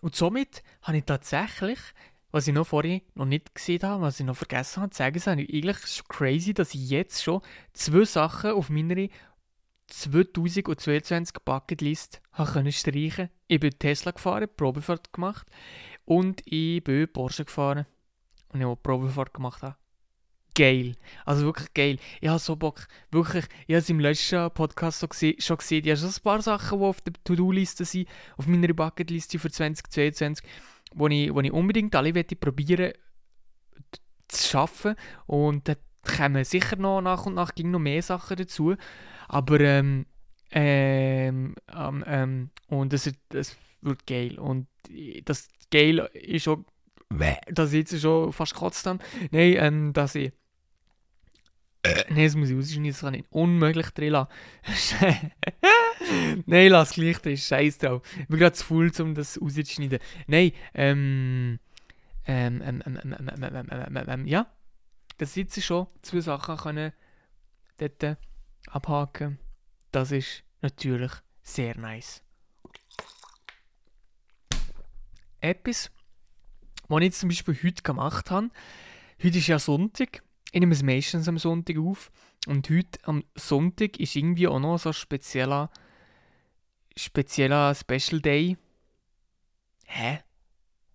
Und 0.00 0.14
somit 0.14 0.62
habe 0.82 0.98
ich 0.98 1.04
tatsächlich, 1.04 1.80
was 2.30 2.46
ich 2.46 2.54
noch 2.54 2.68
vorhin 2.68 3.00
noch 3.16 3.24
nicht 3.24 3.56
gesehen 3.56 3.82
habe, 3.82 4.02
was 4.02 4.20
ich 4.20 4.26
noch 4.26 4.36
vergessen 4.36 4.82
habe 4.82 4.90
zu 4.90 4.98
sagen, 4.98 5.16
ist 5.16 5.26
eigentlich 5.26 6.04
crazy, 6.06 6.54
dass 6.54 6.72
ich 6.72 6.88
jetzt 6.88 7.24
schon 7.24 7.42
zwei 7.72 8.04
Sachen 8.04 8.52
auf 8.52 8.70
meiner 8.70 9.08
2022 9.88 11.34
Bucketlist 11.44 12.22
habe 12.30 12.70
streichen 12.70 13.30
Ich 13.48 13.58
bin 13.58 13.76
Tesla 13.76 14.12
gefahren, 14.12 14.46
Probefahrt 14.56 15.12
gemacht 15.12 15.48
und 16.04 16.40
ich 16.44 16.84
bin 16.84 17.12
Porsche 17.12 17.46
gefahren 17.46 17.84
und 18.52 18.60
ich 18.60 18.64
habe 18.64 18.76
Probefahrt 18.76 19.34
gemacht. 19.34 19.62
Habe. 19.62 19.74
Geil. 20.58 20.96
Also 21.24 21.44
wirklich 21.46 21.72
geil. 21.72 21.98
Ich 22.20 22.28
habe 22.28 22.40
so 22.40 22.56
Bock. 22.56 22.88
Wirklich, 23.12 23.44
ich 23.68 23.74
habe 23.74 23.78
es 23.78 23.88
im 23.90 24.00
letzten 24.00 24.50
Podcast 24.50 24.98
so 24.98 25.06
gse 25.06 25.36
schon 25.38 25.56
gesehen. 25.56 25.84
Ich 25.84 25.90
habe 25.90 26.00
schon 26.00 26.08
ein 26.08 26.22
paar 26.24 26.42
Sachen, 26.42 26.80
die 26.80 26.84
auf 26.84 27.00
der 27.00 27.12
To-Do-Liste 27.22 27.84
sind, 27.84 28.08
auf 28.36 28.48
meiner 28.48 28.74
Bucketliste 28.74 29.38
für 29.38 29.52
2022, 29.52 30.44
wo 30.94 31.06
ich, 31.06 31.32
wo 31.32 31.40
ich 31.42 31.52
unbedingt 31.52 31.94
alle 31.94 32.12
probieren 32.24 32.92
zu 34.26 34.48
schaffen. 34.48 34.96
Und 35.26 35.68
da 35.68 35.74
kommen 36.02 36.42
sicher 36.42 36.74
noch 36.74 37.02
nach 37.02 37.26
und 37.26 37.34
nach 37.34 37.52
noch 37.56 37.78
mehr 37.78 38.02
Sachen 38.02 38.36
dazu. 38.36 38.74
Aber 39.28 39.60
ähm, 39.60 40.06
ähm, 40.50 41.54
ähm, 41.72 42.50
und 42.66 42.92
das, 42.92 43.08
das 43.28 43.56
wird 43.80 44.08
geil. 44.08 44.40
Und 44.40 44.66
das 45.24 45.46
geil 45.70 46.10
ist 46.14 46.48
auch, 46.48 46.64
dass 47.48 47.72
ich 47.72 47.88
jetzt 47.88 48.00
schon 48.00 48.32
fast 48.32 48.54
gekotzt 48.54 48.86
habe. 48.86 48.98
Nein, 49.30 49.54
ähm, 49.56 49.92
dass 49.92 50.16
ich. 50.16 50.32
Äh, 51.82 52.04
Nein, 52.08 52.24
das 52.24 52.34
muss 52.34 52.50
ich 52.50 52.56
rausschneiden, 52.56 52.90
das 52.90 53.00
kann 53.00 53.14
ich 53.14 53.24
unmöglich 53.30 53.90
drin 53.90 54.12
lassen. 54.12 54.30
Nein, 56.46 56.68
lass 56.70 56.92
gleich 56.92 57.18
drin, 57.18 57.36
scheiß 57.36 57.78
drauf. 57.78 58.02
Ich 58.18 58.26
bin 58.26 58.38
gerade 58.38 58.54
zu 58.54 58.64
faul, 58.64 58.90
um 59.00 59.14
das 59.14 59.40
rauszuschneiden. 59.40 60.00
Nein, 60.26 60.52
ähm, 60.74 61.58
ähm, 62.26 62.62
ähm, 62.62 62.82
ähm, 62.84 62.98
ähm, 63.02 63.14
ähm, 63.18 63.30
ähm, 63.42 63.68
ähm, 63.70 63.96
ähm, 63.96 64.04
ähm, 64.08 64.26
ja, 64.26 64.46
das 65.18 65.34
jetzt 65.36 65.62
schon 65.62 65.86
zwei 66.02 66.20
Sachen 66.20 66.56
können 66.56 66.92
dort 67.78 68.18
abhaken. 68.70 69.38
Das 69.92 70.12
ist 70.12 70.42
natürlich 70.60 71.12
sehr 71.42 71.76
nice. 71.78 72.22
Etwas, 75.40 75.90
was 76.88 77.02
ich 77.02 77.12
zum 77.12 77.28
Beispiel 77.28 77.58
heute 77.62 77.82
gemacht 77.82 78.30
habe, 78.30 78.50
heute 79.22 79.38
ist 79.38 79.46
ja 79.46 79.58
Sonntag, 79.58 80.22
ich 80.58 80.60
nehme 80.60 80.74
es 80.74 80.82
meistens 80.82 81.28
am 81.28 81.38
Sonntag 81.38 81.78
auf 81.78 82.10
und 82.48 82.68
heute 82.68 82.98
am 83.04 83.22
Sonntag 83.36 84.00
ist 84.00 84.16
irgendwie 84.16 84.48
auch 84.48 84.58
noch 84.58 84.76
so 84.78 84.88
ein 84.88 84.92
spezieller, 84.92 85.70
spezieller 86.96 87.76
Special 87.76 88.20
Day. 88.20 88.56
Hä? 89.86 90.18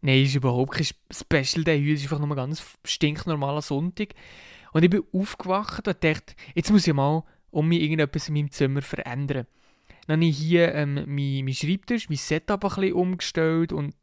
Nein, 0.02 0.24
ist 0.24 0.36
überhaupt 0.36 0.74
kein 0.74 0.88
Special 1.10 1.64
Day, 1.64 1.80
heute 1.80 1.94
ist 1.94 2.04
einfach 2.04 2.20
nur 2.20 2.32
ein 2.32 2.36
ganz 2.36 2.62
stinknormaler 2.84 3.62
Sonntag. 3.62 4.16
Und 4.74 4.84
ich 4.84 4.90
bin 4.90 5.04
aufgewacht 5.14 5.88
und 5.88 6.04
dachte, 6.04 6.36
jetzt 6.56 6.70
muss 6.70 6.86
ich 6.86 6.94
mal 6.94 7.24
um 7.50 7.70
mich 7.70 7.84
irgendetwas 7.84 8.28
in 8.28 8.34
meinem 8.34 8.52
Zimmer 8.52 8.82
verändern. 8.82 9.48
Dann 10.08 10.20
habe 10.20 10.26
ich 10.26 10.38
hier 10.38 10.76
ähm, 10.76 11.06
mein, 11.08 11.46
mein 11.46 11.54
Schreibtisch, 11.54 12.10
mein 12.10 12.18
Setup 12.18 12.66
ein 12.66 12.70
bisschen 12.70 12.96
umgestellt 12.96 13.72
und 13.72 13.96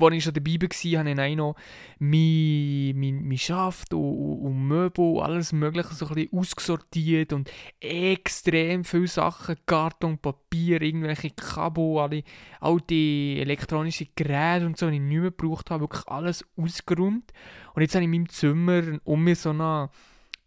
als 0.00 0.14
ich 0.14 0.24
schon 0.24 0.34
dabei 0.34 0.56
war, 0.60 0.98
habe 1.00 1.28
ich 1.28 1.36
noch 1.36 1.56
mein, 1.98 2.98
mein, 2.98 3.28
mein 3.28 3.38
Schaft 3.38 3.94
und, 3.94 4.40
und 4.40 4.66
Möbel 4.66 5.16
und 5.16 5.22
alles 5.22 5.52
Mögliche 5.52 5.94
so 5.94 6.06
ein 6.08 6.28
ausgesortiert 6.32 7.32
und 7.32 7.50
extrem 7.80 8.84
viele 8.84 9.06
Sachen, 9.06 9.56
Karton, 9.66 10.18
Papier, 10.18 10.82
irgendwelche 10.82 11.30
Kabel, 11.30 11.98
alle, 11.98 12.22
all 12.60 12.78
die 12.88 13.38
elektronischen 13.40 14.08
Geräte 14.14 14.66
und 14.66 14.76
so, 14.76 14.88
die 14.88 14.96
ich 14.96 15.02
nicht 15.02 15.20
mehr 15.20 15.30
gebraucht 15.30 15.70
habe, 15.70 15.82
wirklich 15.82 16.06
alles 16.08 16.44
ausgeräumt. 16.56 17.32
Und 17.74 17.82
jetzt 17.82 17.94
habe 17.94 18.04
ich 18.04 18.06
in 18.06 18.10
meinem 18.10 18.28
Zimmer 18.28 18.82
um 19.04 19.24
mir 19.24 19.36
so 19.36 19.50
eine 19.50 19.90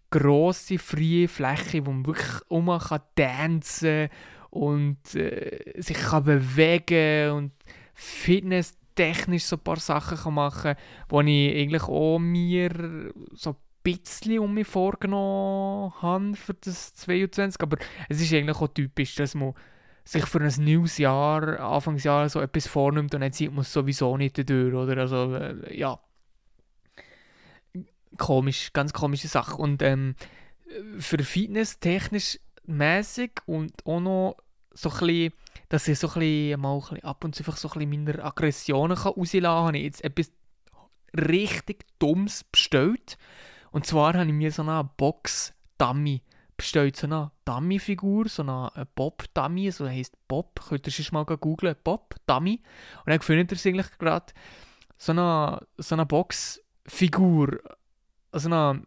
grosse, 0.10 0.78
freie 0.78 1.28
Fläche, 1.28 1.86
wo 1.86 1.92
man 1.92 2.06
wirklich 2.06 2.42
um 2.50 2.68
kann 2.68 3.02
tanzen 3.16 4.10
und 4.50 5.16
äh, 5.16 5.82
sich 5.82 5.98
kann 5.98 6.26
bewegen 6.26 7.32
und 7.32 7.52
Fitness 7.94 8.78
technisch 8.96 9.46
so 9.46 9.56
ein 9.56 9.64
paar 9.64 9.80
Sachen 9.80 10.34
machen 10.34 10.76
kann, 11.10 11.26
die 11.26 11.50
ich 11.50 11.62
eigentlich 11.62 11.84
auch 11.84 12.20
mir 12.20 13.12
so 13.34 13.52
ein 13.52 13.56
bisschen 13.84 14.40
um 14.40 14.54
mich 14.54 14.68
vorgenommen 14.68 15.94
habe 16.02 16.36
für 16.36 16.54
das 16.54 16.94
22. 16.96 17.62
Aber 17.62 17.78
es 18.10 18.22
ist 18.22 18.34
eigentlich 18.34 18.58
auch 18.58 18.68
typisch, 18.68 19.16
dass 19.16 19.36
man 19.36 19.54
sich 20.04 20.26
für 20.26 20.42
ein 20.42 20.54
neues 20.58 20.98
Jahr, 20.98 21.60
Anfangsjahr 21.60 22.28
so 22.30 22.42
etwas 22.42 22.68
vornimmt 22.68 23.14
und 23.14 23.22
dann 23.22 23.32
sieht 23.32 23.52
man 23.52 23.62
es 23.62 23.72
sowieso 23.72 24.18
nicht 24.18 24.38
durch, 24.50 24.74
oder? 24.74 24.98
Also, 24.98 25.36
äh, 25.36 25.78
ja. 25.78 26.00
Komisch, 28.18 28.74
ganz 28.74 28.94
komische 28.94 29.28
Sache. 29.28 29.56
Und 29.56 29.82
ähm, 29.82 30.16
für 30.98 31.20
Fitness 31.20 31.80
technisch 31.80 32.40
mäßig 32.66 33.32
und 33.46 33.86
auch 33.86 34.00
noch 34.00 34.38
so 34.74 34.90
bisschen 34.90 35.34
dass 35.72 35.88
ich 35.88 36.00
so 36.00 36.08
bisschen, 36.10 36.60
mal 36.60 36.80
bisschen 36.80 37.04
ab 37.04 37.24
und 37.24 37.34
zu 37.34 37.44
einfach 37.44 37.56
so 37.56 37.70
ein 37.70 37.80
bisschen 37.80 38.04
meine 38.04 38.24
Aggressionen 38.24 38.98
rauslassen 38.98 39.42
kann, 39.42 39.66
habe 39.66 39.78
ich 39.78 39.84
jetzt 39.86 40.04
etwas 40.04 40.32
richtig 41.18 41.86
Dummes 41.98 42.44
bestellt. 42.44 43.18
Und 43.72 43.86
zwar 43.86 44.14
habe 44.14 44.26
ich 44.26 44.34
mir 44.34 44.52
so 44.52 44.64
eine 44.64 44.90
Box-Dummy 44.98 46.22
bestellt, 46.58 46.98
so 46.98 47.08
eine 47.08 47.32
Dummy-Figur, 47.46 48.28
so 48.28 48.44
eine 48.44 48.86
Bob-Dummy, 48.96 49.72
so 49.72 49.88
heisst 49.88 50.16
Bob, 50.28 50.60
könnt 50.68 50.86
ihr 50.86 50.92
schon 50.92 51.14
mal 51.14 51.24
googeln, 51.24 51.76
Bob-Dummy. 51.84 52.62
Und 53.06 53.10
dann 53.10 53.22
findet 53.22 53.52
ihr 53.52 53.56
es 53.56 53.66
eigentlich 53.66 53.98
gerade, 53.98 54.34
so 54.98 55.14
eine, 55.14 55.66
so 55.78 55.96
eine 55.96 56.06
Box-Figur, 56.06 57.60
also 58.32 58.48
eine 58.50 58.82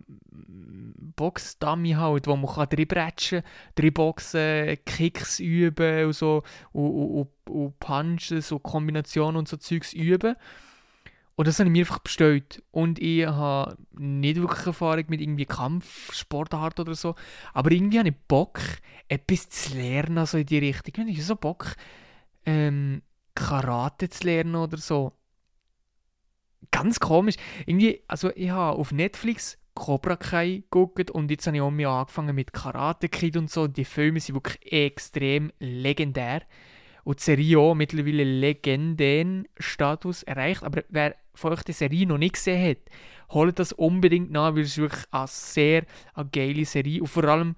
Box-Dummy 1.16 1.92
halt, 1.92 2.26
wo 2.26 2.36
man 2.36 2.52
kann 2.52 2.68
drin 2.68 2.88
bretschen 2.88 3.42
kann, 3.74 3.92
Boxen, 3.92 4.78
Kicks 4.84 5.38
üben 5.38 6.06
und 6.06 6.12
so, 6.12 6.42
und, 6.72 6.90
und, 6.90 7.50
und 7.50 7.78
Punches 7.78 8.52
und 8.52 8.62
Kombinationen 8.62 9.36
und 9.36 9.48
so 9.48 9.56
Zeugs 9.56 9.92
üben. 9.92 10.36
Und 11.36 11.48
das 11.48 11.58
habe 11.58 11.68
ich 11.68 11.72
mir 11.72 11.80
einfach 11.80 11.98
bestellt. 11.98 12.62
Und 12.70 13.00
ich 13.00 13.26
habe 13.26 13.76
nicht 13.92 14.36
wirklich 14.36 14.66
Erfahrung 14.66 15.04
mit 15.08 15.20
irgendwie 15.20 15.46
Kampfsportart 15.46 16.78
oder 16.78 16.94
so. 16.94 17.16
Aber 17.52 17.72
irgendwie 17.72 17.98
habe 17.98 18.10
ich 18.10 18.14
Bock, 18.28 18.60
etwas 19.08 19.48
zu 19.48 19.76
lernen, 19.76 20.18
also 20.18 20.38
in 20.38 20.46
die 20.46 20.58
Richtung. 20.58 21.08
Ich 21.08 21.16
habe 21.16 21.24
so 21.24 21.36
Bock, 21.36 21.74
ähm, 22.46 23.02
Karate 23.34 24.08
zu 24.08 24.24
lernen 24.24 24.54
oder 24.54 24.76
so. 24.76 25.12
Ganz 26.71 27.00
komisch. 27.00 27.37
Irgendwie, 27.66 28.02
also 28.09 28.30
ich 28.35 28.50
habe 28.50 28.78
auf 28.78 28.92
Netflix 28.92 29.59
Cobra 29.75 30.16
Kai 30.16 30.62
geguckt 30.71 31.11
und 31.11 31.30
jetzt 31.30 31.47
habe 31.47 31.56
ich 31.56 31.62
auch 31.62 31.71
mal 31.71 31.87
angefangen 31.87 32.35
mit 32.35 32.52
Karate 32.52 33.09
Kid 33.09 33.37
und 33.37 33.50
so. 33.50 33.66
Die 33.66 33.85
Filme 33.85 34.21
sind 34.21 34.37
wirklich 34.37 34.73
extrem 34.73 35.52
legendär. 35.59 36.42
Und 37.02 37.18
die 37.18 37.25
Serie 37.25 37.59
auch 37.59 37.75
mittlerweile 37.75 38.25
legendären 38.25 39.47
Status 39.59 40.23
erreicht. 40.23 40.62
Aber 40.62 40.85
wer 40.88 41.16
von 41.35 41.52
euch 41.52 41.62
die 41.62 41.73
Serie 41.73 42.06
noch 42.06 42.18
nicht 42.18 42.35
gesehen 42.35 42.71
hat, 42.71 42.78
holt 43.30 43.59
das 43.59 43.73
unbedingt 43.73 44.30
nach, 44.30 44.54
weil 44.54 44.62
es 44.62 44.78
wirklich 44.78 45.04
eine 45.11 45.26
sehr 45.26 45.85
eine 46.14 46.28
geile 46.30 46.64
Serie 46.64 47.00
und 47.00 47.09
vor 47.09 47.25
allem 47.25 47.56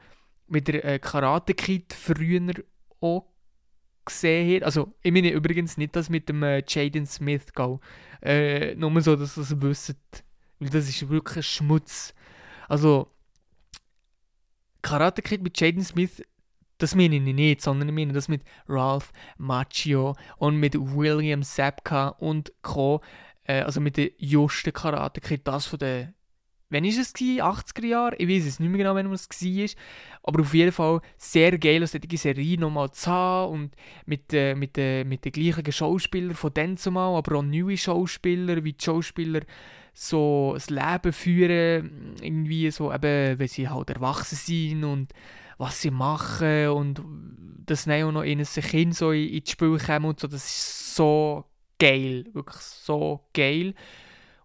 mit 0.49 0.69
der 0.69 0.85
äh, 0.85 0.99
Karate 0.99 1.55
Kid 1.55 1.93
früher 1.93 2.55
auch 3.01 3.27
gesehen 4.07 4.57
hat. 4.57 4.63
Also, 4.63 4.95
ich 5.03 5.13
meine 5.13 5.31
übrigens 5.31 5.77
nicht 5.77 5.95
das 5.95 6.09
mit 6.09 6.29
dem 6.29 6.43
äh, 6.43 6.63
Jaden 6.67 7.07
Smith 7.07 7.53
Go. 7.55 7.81
Äh, 8.23 8.75
nur 8.77 9.01
so, 9.03 9.17
dass 9.17 9.37
ihr 9.37 9.43
es 9.43 9.61
wisst. 9.61 9.97
Weil 10.59 10.71
das 10.71 10.89
ist 10.89 11.09
wirklich 11.09 11.47
Schmutz. 11.47 12.15
Also, 12.69 13.13
Karate 14.83 15.21
Kid 15.21 15.43
mit 15.43 15.61
Jaden 15.61 15.83
Smith, 15.83 16.23
das 16.79 16.95
meine 16.95 17.17
ich 17.17 17.23
nicht, 17.23 17.61
sondern 17.61 17.89
ich 17.89 17.95
meine 17.95 18.13
das 18.13 18.29
mit 18.29 18.43
Ralph 18.69 19.13
Macchio 19.37 20.15
und 20.37 20.57
mit 20.57 20.75
William 20.77 21.43
Sapka 21.43 22.09
und 22.09 22.53
Co. 22.63 23.01
Äh, 23.45 23.63
also 23.63 23.81
mit 23.81 23.97
den 23.97 24.11
justen 24.19 24.73
Karate 24.73 25.21
Kid, 25.21 25.47
das 25.49 25.67
von 25.67 25.79
den 25.79 26.15
Wann 26.69 26.85
war 26.85 26.91
es? 26.91 27.15
80er 27.15 27.87
Jahre? 27.87 28.17
Ich 28.17 28.29
weiß 28.29 28.47
es 28.47 28.59
nicht 28.61 28.69
mehr 28.69 28.79
genau, 28.79 28.95
wann 28.95 29.13
es 29.13 29.29
war. 29.31 29.69
Aber 30.25 30.41
auf 30.41 30.55
jeden 30.55 30.73
Fall 30.73 31.01
sehr 31.17 31.57
geil, 31.59 31.77
eine 31.77 31.87
solche 31.87 32.17
Serie 32.17 32.59
nochmal 32.59 32.91
zu 32.91 33.11
haben 33.11 33.53
und 33.53 33.77
mit, 34.05 34.33
äh, 34.33 34.55
mit, 34.57 34.77
äh, 34.77 35.05
mit 35.05 35.25
den 35.25 35.33
gleichen 35.33 35.71
Schauspielern 35.71 36.35
von 36.35 36.53
dann 36.53 36.77
zumal, 36.77 37.17
aber 37.17 37.37
auch 37.37 37.43
neue 37.43 37.77
Schauspieler, 37.77 38.65
wie 38.65 38.73
die 38.73 38.85
Schauspieler 38.85 39.43
so 39.95 40.53
das 40.55 40.69
Leben 40.69 41.13
führen, 41.13 42.15
irgendwie 42.21 42.71
so 42.71 42.93
eben, 42.93 43.39
wenn 43.39 43.49
sie 43.49 43.69
halt 43.69 43.91
erwachsen 43.91 44.37
sind 44.37 44.85
und 44.85 45.13
was 45.59 45.81
sie 45.81 45.91
machen 45.91 46.69
und 46.69 47.03
dass 47.65 47.85
dann 47.85 48.03
auch 48.03 48.13
noch 48.13 48.23
ein 48.23 48.43
Kind 48.43 48.95
so 48.95 49.13
ins 49.13 49.51
Spiel 49.51 49.79
kommen 49.79 50.07
und 50.07 50.21
so, 50.21 50.27
das 50.27 50.45
ist 50.45 50.97
so 50.97 51.45
geil, 51.79 52.27
wirklich 52.33 52.57
so 52.57 53.21
geil. 53.33 53.75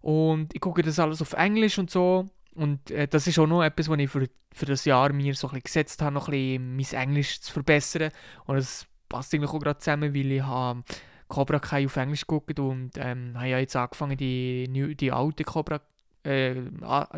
Und 0.02 0.54
ich 0.54 0.60
gucke 0.60 0.82
das 0.82 0.98
alles 0.98 1.22
auf 1.22 1.32
Englisch 1.32 1.78
und 1.78 1.90
so. 1.90 2.26
Und 2.54 2.90
äh, 2.90 3.08
das 3.08 3.26
ist 3.26 3.38
auch 3.38 3.46
noch 3.46 3.62
etwas, 3.62 3.88
was 3.88 3.98
ich 3.98 4.10
für, 4.10 4.28
für 4.52 4.66
das 4.66 4.84
Jahr 4.84 5.12
mir 5.12 5.34
so 5.34 5.48
ein 5.48 5.60
gesetzt 5.60 6.02
habe, 6.02 6.14
noch 6.14 6.28
ein 6.28 6.76
mein 6.76 6.92
Englisch 6.92 7.40
zu 7.40 7.52
verbessern. 7.52 8.10
Und 8.44 8.56
das 8.56 8.86
passt 9.08 9.32
eigentlich 9.32 9.50
auch 9.50 9.58
gerade 9.58 9.78
zusammen, 9.78 10.14
weil 10.14 10.32
ich 10.32 10.42
habe 10.42 10.82
Cobra 11.28 11.58
Kai 11.60 11.86
auf 11.86 11.96
Englisch 11.96 12.26
geguckt 12.26 12.58
und 12.58 12.90
ähm, 12.98 13.32
habe 13.36 13.48
ja 13.48 13.58
jetzt 13.58 13.76
angefangen, 13.76 14.18
die, 14.18 14.94
die 14.96 15.12
alte 15.12 15.44
Cobra 15.44 15.80
äh, 16.24 16.54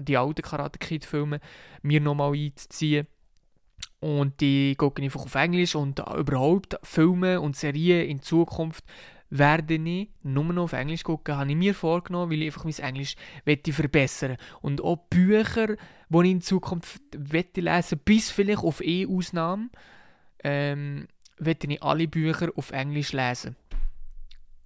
die 0.00 0.16
alten 0.16 0.42
Karate 0.42 0.78
Kid 0.78 1.04
Filme 1.04 1.40
mir 1.82 2.00
nochmal 2.00 2.32
einzuziehen. 2.32 3.06
Und 4.00 4.40
die 4.40 4.74
gucke 4.76 5.00
ich 5.00 5.06
einfach 5.06 5.24
auf 5.24 5.34
Englisch 5.34 5.74
und 5.74 5.98
überhaupt 5.98 6.78
Filme 6.82 7.40
und 7.40 7.56
Serien 7.56 8.08
in 8.08 8.22
Zukunft 8.22 8.84
werde 9.36 9.74
ich 9.74 10.10
nur 10.22 10.44
noch 10.44 10.64
auf 10.64 10.72
Englisch 10.74 11.02
gucken, 11.02 11.36
habe 11.36 11.50
ich 11.50 11.56
mir 11.56 11.74
vorgenommen, 11.74 12.30
weil 12.30 12.42
ich 12.42 12.46
einfach 12.46 12.64
mein 12.64 12.78
Englisch 12.78 13.16
verbessern 13.44 14.36
Und 14.60 14.80
auch 14.80 14.96
Bücher, 15.10 15.74
die 16.08 16.18
ich 16.18 16.30
in 16.30 16.40
Zukunft 16.40 17.02
lesen 17.12 18.00
bis 18.04 18.30
vielleicht 18.30 18.62
auf 18.62 18.80
E-Ausnahmen, 18.80 19.70
ähm, 20.44 21.08
werde 21.38 21.66
ich 21.66 21.82
alle 21.82 22.06
Bücher 22.06 22.52
auf 22.54 22.70
Englisch 22.70 23.12
lesen. 23.12 23.56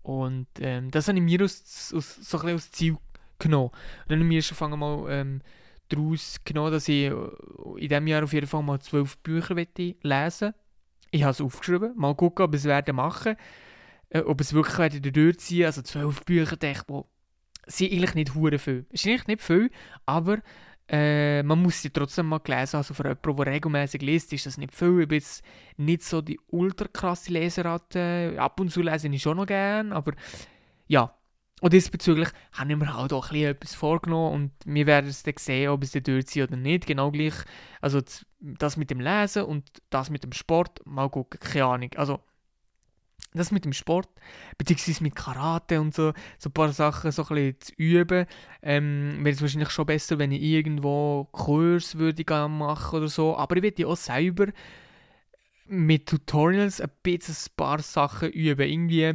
Und 0.03 0.49
ähm, 0.61 0.91
das 0.91 1.09
habe 1.09 1.17
ich 1.17 1.25
mir 1.25 1.43
aus, 1.43 1.93
aus, 1.97 2.17
so 2.17 2.37
ein 2.37 2.43
bisschen 2.43 2.57
als 2.57 2.71
Ziel 2.71 2.97
genommen. 3.39 3.71
Und 3.71 4.11
dann 4.11 4.19
habe 4.19 4.25
ich 4.25 4.35
mir 4.35 4.43
schon 4.43 4.79
mal 4.79 5.07
ähm, 5.09 5.41
daraus 5.89 6.37
genommen, 6.45 6.73
dass 6.73 6.89
ich 6.89 7.07
in 7.07 7.89
diesem 7.89 8.07
Jahr 8.07 8.23
auf 8.23 8.35
jeden 8.35 8.47
Fall 8.47 8.63
mal 8.63 8.81
zwölf 8.81 9.17
Bücher 9.19 9.55
lesen 9.55 9.95
möchte. 10.03 10.55
Ich 11.11 11.23
habe 11.23 11.31
es 11.31 11.41
aufgeschrieben, 11.41 11.95
mal 11.97 12.15
gucken, 12.15 12.45
ob 12.45 12.55
ich 12.55 12.61
es 12.61 12.65
werde 12.67 12.93
machen 12.93 13.37
äh, 14.11 14.21
ob 14.21 14.41
es 14.41 14.53
wirklich 14.53 14.79
werde 14.79 15.01
durchziehen 15.01 15.67
Also 15.67 15.83
zwölf 15.83 16.25
Bücher, 16.25 16.57
denke 16.57 16.85
ich, 16.89 17.05
sind 17.67 17.93
eigentlich 17.93 18.15
nicht 18.15 18.35
hure 18.35 18.59
viel. 18.59 18.87
Es 18.91 19.01
ist 19.01 19.07
eigentlich 19.07 19.27
nicht 19.27 19.43
viel, 19.43 19.71
aber 20.07 20.39
äh, 20.89 21.43
man 21.43 21.61
muss 21.61 21.83
sie 21.83 21.91
trotzdem 21.91 22.27
mal 22.27 22.39
gelesen 22.39 22.77
Also 22.77 22.95
für 22.95 23.05
jemanden, 23.05 23.37
der 23.37 23.47
regelmäßig 23.47 24.01
liest, 24.01 24.33
ist 24.33 24.47
das 24.47 24.57
nicht 24.57 24.75
viel. 24.75 25.03
Ich 25.03 25.09
bin 25.09 25.19
jetzt 25.19 25.45
nicht 25.77 26.03
so 26.03 26.23
die 26.23 26.41
ultra 26.49 26.87
krasse 26.91 27.33
Leserate. 27.33 28.35
Ab 28.39 28.59
und 28.61 28.71
zu 28.71 28.81
lese 28.81 29.09
ich 29.09 29.23
schon 29.23 29.37
noch 29.37 29.47
gerne, 29.47 29.95
aber 29.95 30.13
ja. 30.87 31.15
Und 31.61 31.73
diesbezüglich 31.73 32.29
habe 32.53 32.71
ich 32.71 32.79
mir 32.79 32.95
halt 32.95 33.13
auch 33.13 33.33
etwas 33.33 33.75
vorgenommen 33.75 34.33
und 34.33 34.53
wir 34.65 34.87
werden 34.87 35.11
es 35.11 35.25
dann 35.25 35.35
sehen, 35.39 35.71
ob 35.71 35.83
es 35.83 35.91
dann 35.91 36.05
ist 36.05 36.37
oder 36.37 36.57
nicht. 36.57 36.87
Genau 36.87 37.11
gleich, 37.11 37.35
also 37.81 38.01
das 38.39 38.77
mit 38.77 38.91
dem 38.91 39.01
Lesen 39.01 39.43
und 39.43 39.69
das 39.91 40.09
mit 40.09 40.23
dem 40.23 40.33
Sport, 40.33 40.81
mal 40.87 41.11
gucken, 41.11 41.41
keine 41.41 41.65
Ahnung. 41.65 41.91
Also 41.97 42.21
das 43.39 43.51
mit 43.51 43.65
dem 43.65 43.73
Sport, 43.73 44.09
beziehungsweise 44.57 45.03
mit 45.03 45.15
Karate 45.15 45.81
und 45.81 45.95
so, 45.95 46.13
so 46.39 46.51
ein 46.51 46.53
paar 46.53 46.73
Sachen 46.73 47.13
so 47.13 47.27
ein 47.29 47.55
zu 47.61 47.73
üben, 47.77 48.27
ähm, 48.63 49.19
wäre 49.21 49.35
es 49.35 49.43
wahrscheinlich 49.43 49.71
schon 49.71 49.87
besser, 49.87 50.19
wenn 50.19 50.33
ich 50.33 50.43
irgendwo 50.43 51.29
Kurs 51.33 51.97
würde 51.97 52.25
machen 52.49 52.99
oder 52.99 53.09
so. 53.09 53.37
Aber 53.37 53.57
ich 53.57 53.63
würde 53.63 53.87
auch 53.87 53.97
selber 53.97 54.49
mit 55.67 56.07
Tutorials 56.07 56.81
ein 56.81 56.91
bisschen 57.03 57.35
ein 57.35 57.57
paar 57.57 57.81
Sachen 57.81 58.31
üben. 58.31 58.69
Irgendwie, 58.69 59.15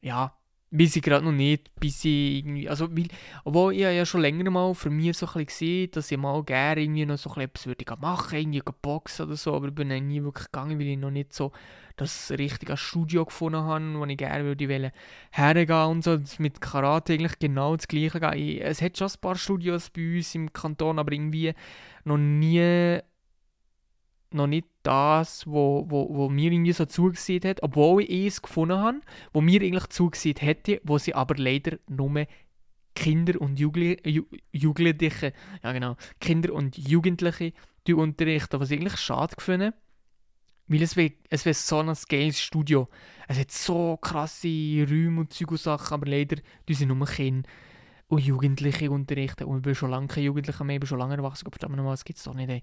ja, 0.00 0.38
Weiß 0.70 0.96
ich 0.96 1.02
gerade 1.02 1.24
noch 1.24 1.32
nicht, 1.32 1.74
bis 1.80 2.04
ich 2.04 2.40
irgendwie, 2.40 2.68
also, 2.68 2.94
weil, 2.94 3.08
obwohl 3.44 3.72
ich 3.72 3.80
ja 3.80 4.04
schon 4.04 4.20
länger 4.20 4.50
mal 4.50 4.74
für 4.74 4.90
mich 4.90 5.16
so 5.16 5.26
ein 5.34 5.46
gesehen, 5.46 5.90
dass 5.92 6.10
ich 6.10 6.18
mal 6.18 6.44
gerne 6.44 6.82
irgendwie 6.82 7.06
noch 7.06 7.16
so 7.16 7.34
etwas 7.36 7.66
würde 7.66 7.86
machen, 7.98 8.38
irgendwie 8.38 8.60
boxen 8.82 9.26
oder 9.26 9.36
so, 9.36 9.54
aber 9.54 9.68
ich 9.68 9.74
bin 9.74 9.88
nie 9.88 10.22
wirklich 10.22 10.44
gegangen, 10.44 10.78
weil 10.78 10.88
ich 10.88 10.98
noch 10.98 11.10
nicht 11.10 11.32
so 11.32 11.52
das 11.98 12.30
richtige 12.30 12.76
Studio 12.76 13.24
gefunden 13.24 13.60
habe, 13.60 13.98
wo 13.98 14.04
ich 14.06 14.16
gerne 14.16 14.44
würde 14.44 14.92
hergehen 15.30 15.86
und 15.86 16.04
so. 16.04 16.18
Mit 16.38 16.60
Karate 16.60 17.14
eigentlich 17.14 17.38
genau 17.38 17.76
das 17.76 17.88
Gleiche. 17.88 18.18
Ich, 18.34 18.60
es 18.62 18.80
hat 18.80 18.96
schon 18.96 19.08
ein 19.08 19.20
paar 19.20 19.36
Studios 19.36 19.90
bei 19.90 20.16
uns 20.16 20.34
im 20.34 20.52
Kanton, 20.52 20.98
aber 20.98 21.12
irgendwie 21.12 21.52
noch 22.04 22.18
nie 22.18 23.00
noch 24.30 24.46
nicht 24.46 24.66
das, 24.82 25.46
wo, 25.46 25.86
wo, 25.88 26.14
wo 26.14 26.28
mir 26.28 26.52
irgendwie 26.52 26.72
so 26.72 26.84
zugesehen 26.84 27.44
hat, 27.44 27.62
obwohl 27.62 28.02
ich 28.02 28.26
es 28.26 28.42
gefunden 28.42 28.76
habe, 28.76 29.00
wo 29.32 29.40
mir 29.40 29.62
eigentlich 29.62 29.86
zugesehen 29.86 30.36
hätte, 30.38 30.82
wo 30.84 30.98
sie 30.98 31.14
aber 31.14 31.34
leider 31.36 31.78
nur 31.88 32.26
Kinder 32.94 33.40
und 33.40 33.58
Jugendliche, 33.58 35.32
ja 35.62 35.72
genau, 35.72 35.96
Kinder 36.20 36.52
und 36.52 36.76
Jugendliche 36.76 37.52
unterrichten, 37.88 38.60
was 38.60 38.70
ich 38.70 38.78
eigentlich 38.78 38.98
schade 38.98 39.34
gefunden 39.34 39.72
weil 40.68 40.82
es 40.82 40.96
wäre 40.96 41.12
es 41.30 41.44
wär 41.44 41.54
so 41.54 41.78
ein 41.78 41.92
geiles 42.08 42.40
Studio. 42.40 42.86
Es 43.26 43.38
hat 43.38 43.50
so 43.50 43.96
krasse 43.96 44.48
Räume 44.88 45.20
und 45.20 45.32
Zeug 45.32 45.50
und 45.50 45.60
Sachen, 45.60 45.94
aber 45.94 46.06
leider 46.06 46.36
sind 46.68 46.88
nur 46.88 47.06
Kinder 47.06 47.48
und 48.08 48.24
Jugendliche 48.24 48.90
unterrichten. 48.90 49.44
Und 49.44 49.58
ich 49.58 49.62
bin 49.62 49.74
schon 49.74 49.90
lange 49.90 50.06
kein 50.06 50.24
Jugendlicher 50.24 50.64
mehr, 50.64 50.76
ich 50.76 50.80
bin 50.80 50.88
schon 50.88 50.98
lange 50.98 51.16
erwachsen, 51.16 51.46
aber 51.46 51.54
verdammt 51.54 51.76
nochmal, 51.76 51.94
das 51.94 52.04
gibt 52.04 52.18
es 52.18 52.24
doch 52.24 52.34
nicht. 52.34 52.50
Ey. 52.50 52.60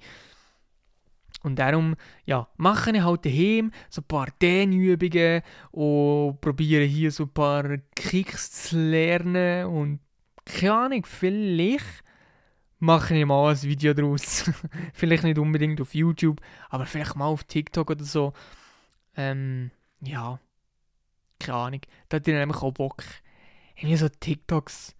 Und 1.43 1.59
darum, 1.59 1.95
ja, 2.25 2.47
mache 2.57 2.91
ich 2.91 3.03
halt 3.03 3.25
daheim 3.25 3.71
so 3.89 4.01
ein 4.01 4.07
paar 4.07 4.27
Dehnübungen 4.41 5.43
und 5.71 6.41
probiere 6.41 6.83
hier 6.83 7.11
so 7.11 7.23
ein 7.23 7.33
paar 7.33 7.77
Kicks 7.95 8.63
zu 8.63 8.77
lernen 8.77 9.67
und 9.67 9.99
keine 10.43 10.73
Ahnung, 10.73 11.05
vielleicht 11.05 12.03
mache 12.79 13.15
ich 13.15 13.25
mal 13.25 13.51
ein 13.51 13.61
Video 13.61 13.93
daraus. 13.93 14.49
vielleicht 14.93 15.23
nicht 15.23 15.39
unbedingt 15.39 15.81
auf 15.81 15.95
YouTube, 15.95 16.41
aber 16.69 16.85
vielleicht 16.85 17.15
mal 17.15 17.25
auf 17.25 17.43
TikTok 17.43 17.91
oder 17.91 18.03
so. 18.03 18.33
Ähm, 19.15 19.71
ja, 20.01 20.39
keine 21.39 21.57
Ahnung. 21.57 21.81
Da 22.09 22.17
hat 22.17 22.27
ich 22.27 22.33
nämlich 22.33 22.57
auch 22.57 22.71
Bock. 22.71 23.03
Irgendwie 23.75 23.97
so 23.97 24.09
TikToks 24.09 24.95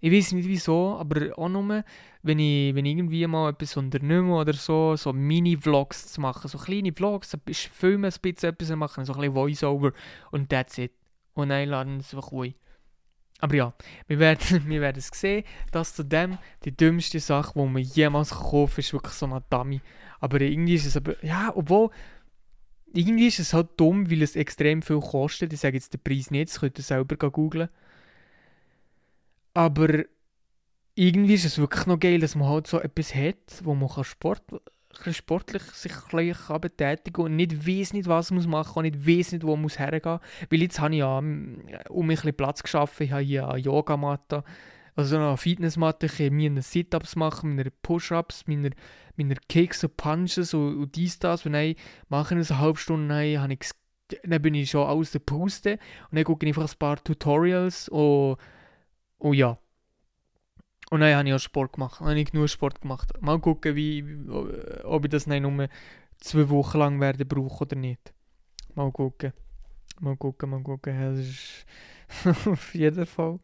ich 0.00 0.12
weiß 0.12 0.32
nicht 0.32 0.46
wieso, 0.46 0.96
aber 0.96 1.36
auch 1.36 1.48
nur, 1.48 1.84
wenn 2.22 2.38
ich, 2.38 2.74
wenn 2.74 2.86
ich 2.86 2.96
irgendwie 2.96 3.26
mal 3.26 3.50
etwas 3.50 3.76
unternehme 3.76 4.32
oder 4.34 4.52
so, 4.52 4.94
so 4.94 5.12
Mini-Vlogs 5.12 6.12
zu 6.12 6.20
machen, 6.20 6.46
so 6.48 6.56
kleine 6.58 6.92
Vlogs, 6.92 7.34
ein 7.34 7.40
bisschen 7.40 7.72
filmen, 7.72 8.04
ein 8.04 8.20
bisschen 8.20 8.50
etwas 8.50 8.70
machen, 8.76 9.04
so 9.04 9.12
ein 9.14 9.18
bisschen 9.18 9.34
Voice-Over 9.34 9.92
und 10.30 10.50
that's 10.50 10.78
it. 10.78 10.92
Und 11.34 11.48
dann 11.48 11.68
laden 11.68 11.98
es 11.98 12.14
einfach 12.14 12.30
ruhig. 12.30 12.54
Aber 13.38 13.54
ja, 13.54 13.74
wir 14.06 14.18
werden, 14.18 14.66
wir 14.68 14.80
werden 14.80 14.98
es 14.98 15.10
sehen, 15.12 15.44
dass 15.70 15.94
zu 15.94 16.04
dem 16.04 16.38
die 16.64 16.76
dümmste 16.76 17.20
Sache, 17.20 17.52
die 17.54 17.64
man 17.64 17.82
jemals 17.82 18.30
kaufen 18.30 18.80
ist 18.80 18.92
wirklich 18.92 19.14
so 19.14 19.26
eine 19.26 19.42
Dummy. 19.48 19.80
Aber 20.20 20.40
irgendwie 20.40 20.74
ist 20.74 20.86
es 20.86 20.96
aber, 20.96 21.24
ja, 21.24 21.52
obwohl, 21.54 21.90
irgendwie 22.92 23.28
ist 23.28 23.38
es 23.38 23.52
halt 23.52 23.68
dumm, 23.76 24.10
weil 24.10 24.22
es 24.22 24.34
extrem 24.34 24.82
viel 24.82 25.00
kostet. 25.00 25.52
Ich 25.52 25.60
sage 25.60 25.76
jetzt 25.76 25.92
den 25.92 26.02
Preis 26.02 26.30
nicht, 26.30 26.50
das 26.50 26.60
könnt 26.60 26.78
ihr 26.78 26.84
selber 26.84 27.16
googeln. 27.30 27.68
Aber 29.54 30.04
irgendwie 30.94 31.34
ist 31.34 31.44
es 31.44 31.58
wirklich 31.58 31.86
noch 31.86 32.00
geil, 32.00 32.18
dass 32.18 32.34
man 32.34 32.48
halt 32.48 32.66
so 32.66 32.80
etwas 32.80 33.14
hat, 33.14 33.36
wo 33.62 33.74
man 33.74 33.88
kann 33.88 34.04
Sport, 34.98 35.14
sportlich 35.14 35.62
sich 35.62 35.92
ein 36.12 36.60
betätigen 36.60 37.22
und 37.22 37.36
nicht 37.36 37.66
weiss 37.66 37.92
nicht, 37.92 38.08
was 38.08 38.30
man 38.30 38.48
machen 38.48 38.68
muss 38.68 38.76
und 38.76 38.82
nicht 38.82 39.06
weiss 39.06 39.32
nicht, 39.32 39.44
wo 39.44 39.56
muss 39.56 39.78
hergehen 39.78 40.12
muss. 40.12 40.50
Weil 40.50 40.62
jetzt 40.62 40.80
habe 40.80 40.94
ich 40.94 41.00
ja 41.00 41.18
um 41.18 42.06
mich 42.06 42.24
ein 42.24 42.34
Platz 42.34 42.62
geschaffen. 42.62 43.04
Ich 43.04 43.12
habe 43.12 43.22
hier 43.22 43.48
eine 43.48 43.58
Yogamatte, 43.58 44.44
also 44.96 45.16
eine 45.16 45.36
Fitnessmatte. 45.36 46.06
Ich 46.06 46.18
kann 46.18 46.34
mir 46.34 46.62
Sit-Ups 46.62 47.16
machen, 47.16 47.56
meine 47.56 47.70
Push-Ups, 47.70 48.46
meine, 48.46 48.70
meine 49.16 49.36
Kicks 49.48 49.84
und 49.84 49.96
Punches 49.96 50.54
und, 50.54 50.78
und 50.78 50.96
dies, 50.96 51.18
das. 51.18 51.46
Und 51.46 51.52
dann 51.52 51.74
mache 52.08 52.38
ich 52.38 52.50
eine 52.50 52.58
halbe 52.58 52.78
Stunde, 52.78 53.08
dann, 53.08 53.42
habe 53.42 53.52
ich, 53.52 53.70
dann 54.24 54.42
bin 54.42 54.54
ich 54.54 54.70
schon 54.70 54.86
aus 54.86 55.12
der 55.12 55.20
Puste 55.20 55.78
und 56.10 56.16
dann 56.16 56.24
gucke 56.24 56.46
ich 56.46 56.50
einfach 56.50 56.70
ein 56.70 56.78
paar 56.78 57.02
Tutorials 57.02 57.88
und 57.88 58.36
Oh 59.18 59.32
ja. 59.32 59.58
Und 60.90 61.00
dann 61.00 61.14
habe 61.14 61.28
ich 61.28 61.34
auch 61.34 61.38
Sport 61.38 61.74
gemacht. 61.74 62.00
Dann 62.00 62.08
habe 62.08 62.20
ich 62.20 62.30
genug 62.30 62.48
Sport 62.48 62.80
gemacht. 62.80 63.12
Mal 63.20 63.38
gucken, 63.38 63.76
wie, 63.76 64.04
ob 64.84 65.04
ich 65.04 65.10
das 65.10 65.26
nicht 65.26 65.42
nur 65.42 65.68
zwei 66.18 66.48
Wochen 66.48 66.78
lang 66.78 67.00
werde 67.00 67.24
brauchen 67.24 67.66
oder 67.66 67.76
nicht. 67.76 68.12
Mal 68.74 68.90
gucken. 68.92 69.32
Mal 70.00 70.16
gucken, 70.16 70.50
mal 70.50 70.62
gucken. 70.62 70.98
Das 70.98 71.18
ist 71.18 71.66
auf 72.46 72.74
jeden 72.74 73.06
Fall 73.06 73.38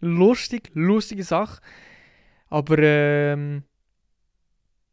lustig, 0.00 0.70
lustige 0.74 1.22
Sache. 1.22 1.60
Aber 2.48 2.78
ähm, 2.78 3.62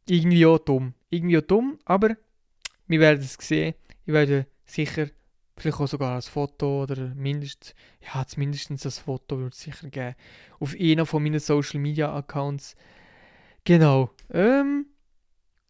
irgendwie 0.07 0.45
auch 0.45 0.59
dumm. 0.59 0.93
Irgendwie 1.09 1.37
auch 1.37 1.41
dumm, 1.41 1.79
aber 1.85 2.15
wir 2.87 2.99
werden 2.99 3.21
es 3.21 3.33
sehen. 3.33 3.73
Ich 4.05 4.13
werde 4.13 4.45
sicher 4.65 5.07
Vielleicht 5.57 5.79
auch 5.79 5.87
sogar 5.87 6.15
ein 6.15 6.21
Foto 6.21 6.83
oder 6.83 7.15
mindestens, 7.15 7.73
ja, 8.01 8.23
mindestens 8.35 8.85
ein 8.85 8.91
Foto 8.91 9.37
würde 9.37 9.49
es 9.49 9.61
sicher 9.61 9.89
geben. 9.89 10.15
Auf 10.59 10.75
einer 10.79 11.05
von 11.07 11.23
meinen 11.23 11.39
Social 11.39 11.79
Media 11.79 12.15
Accounts. 12.15 12.75
Genau. 13.65 14.11
Ähm, 14.29 14.85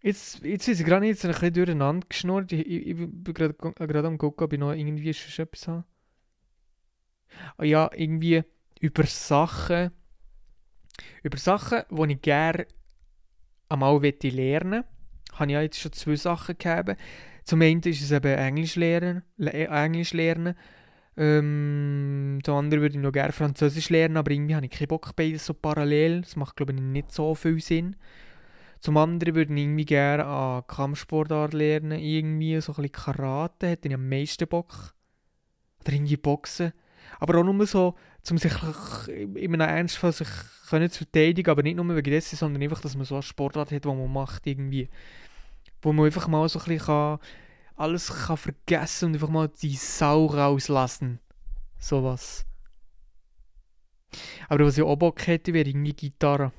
jetzt, 0.02 0.44
jetzt 0.44 0.68
ist 0.68 0.82
ich 0.82 0.86
gerade 0.86 1.06
nicht 1.06 1.24
ein 1.24 1.32
bisschen 1.32 1.54
durcheinander 1.54 2.06
geschnurrt. 2.08 2.52
Ich, 2.52 2.68
ich, 2.68 2.88
ich 2.88 2.96
bin 2.98 3.34
gerade 3.34 4.08
am 4.08 4.18
gucken, 4.18 4.44
ob 4.44 4.52
ich 4.52 4.60
noch 4.60 4.74
irgendwie 4.74 5.14
schon 5.14 5.46
etwas 5.46 5.68
habe. 5.70 5.86
Oh 7.58 7.64
ja, 7.64 7.90
irgendwie 7.94 8.44
über 8.82 9.06
Sachen, 9.06 9.92
über 11.24 11.38
Sachen, 11.38 11.84
die 11.90 12.14
ich 12.14 12.22
gerne 12.22 12.68
einmal 13.70 14.02
lernen 14.02 14.70
möchte. 14.70 14.86
Habe 15.34 15.46
ich 15.46 15.54
ja 15.54 15.62
jetzt 15.62 15.80
schon 15.80 15.94
zwei 15.94 16.16
Sachen 16.16 16.58
gegeben. 16.58 16.98
Zum 17.48 17.62
einen 17.62 17.80
ist 17.80 18.02
es 18.02 18.12
eben 18.12 18.38
Englisch 18.38 18.76
lernen. 18.76 19.24
Äh, 19.40 19.68
Englisch 19.68 20.12
lernen. 20.12 20.54
Ähm, 21.16 22.40
zum 22.44 22.56
anderen 22.56 22.82
würde 22.82 22.98
ich 22.98 23.02
noch 23.02 23.14
gerne 23.14 23.32
Französisch 23.32 23.90
lernen, 23.90 24.18
aber 24.18 24.32
irgendwie 24.32 24.54
habe 24.54 24.66
ich 24.66 24.72
keinen 24.74 24.90
Bock 24.90 25.16
beides 25.16 25.46
so 25.46 25.54
parallel. 25.54 26.22
Das 26.22 26.36
macht, 26.36 26.58
glaube 26.58 26.74
ich, 26.74 26.82
nicht 26.82 27.14
so 27.14 27.34
viel 27.36 27.62
Sinn. 27.62 27.96
Zum 28.82 28.98
anderen 28.98 29.34
würde 29.34 29.54
ich 29.54 29.60
irgendwie 29.62 29.86
gerne 29.86 30.26
an 30.26 30.68
Kampfsportart 30.68 31.54
lernen. 31.54 31.98
Irgendwie 31.98 32.60
so 32.60 32.74
ein 32.74 32.76
bisschen 32.76 32.92
Karate 32.92 33.68
hätte 33.70 33.88
ich 33.88 33.94
am 33.94 34.10
meisten 34.10 34.46
Bock. 34.46 34.94
Oder 35.86 35.94
irgendwie 35.94 36.18
Boxen. 36.18 36.74
Aber 37.18 37.40
auch 37.40 37.44
nur 37.46 37.66
so, 37.66 37.96
um 38.30 38.38
sich 38.38 38.52
in 39.08 39.54
einem 39.54 39.62
Ernstfall 39.62 40.12
sich 40.12 40.28
können 40.70 40.90
zu 40.90 41.06
verteidigen, 41.06 41.50
aber 41.50 41.64
nicht 41.64 41.78
nur 41.78 41.96
wegen 41.96 42.12
dessen, 42.12 42.36
sondern 42.36 42.62
einfach, 42.62 42.82
dass 42.82 42.98
man 42.98 43.06
so 43.06 43.16
eine 43.16 43.24
Sportart 43.24 43.72
hat, 43.72 43.86
die 43.86 43.88
man 43.88 44.12
macht 44.12 44.46
irgendwie 44.46 44.90
wo 45.82 45.94
man 45.94 46.06
einfach 46.06 46.28
mal 46.28 46.48
so 46.50 46.60
ein 46.60 46.66
bisschen 46.66 47.20
alles 47.76 48.08
kann 48.26 48.38
vergessen 48.38 49.10
und 49.10 49.14
einfach 49.16 49.30
mal 49.30 49.50
die 49.62 49.76
Sau 49.76 50.26
rauslassen. 50.26 51.20
Sowas. 51.78 52.46
Aber 54.50 54.66
was 54.66 54.78
ich 54.78 54.84
auch 54.84 54.96
Bock 54.96 55.26
hätte, 55.28 55.54
wäre 55.54 55.70
irgendwie 55.70 55.94
Gitarre. 55.94 56.52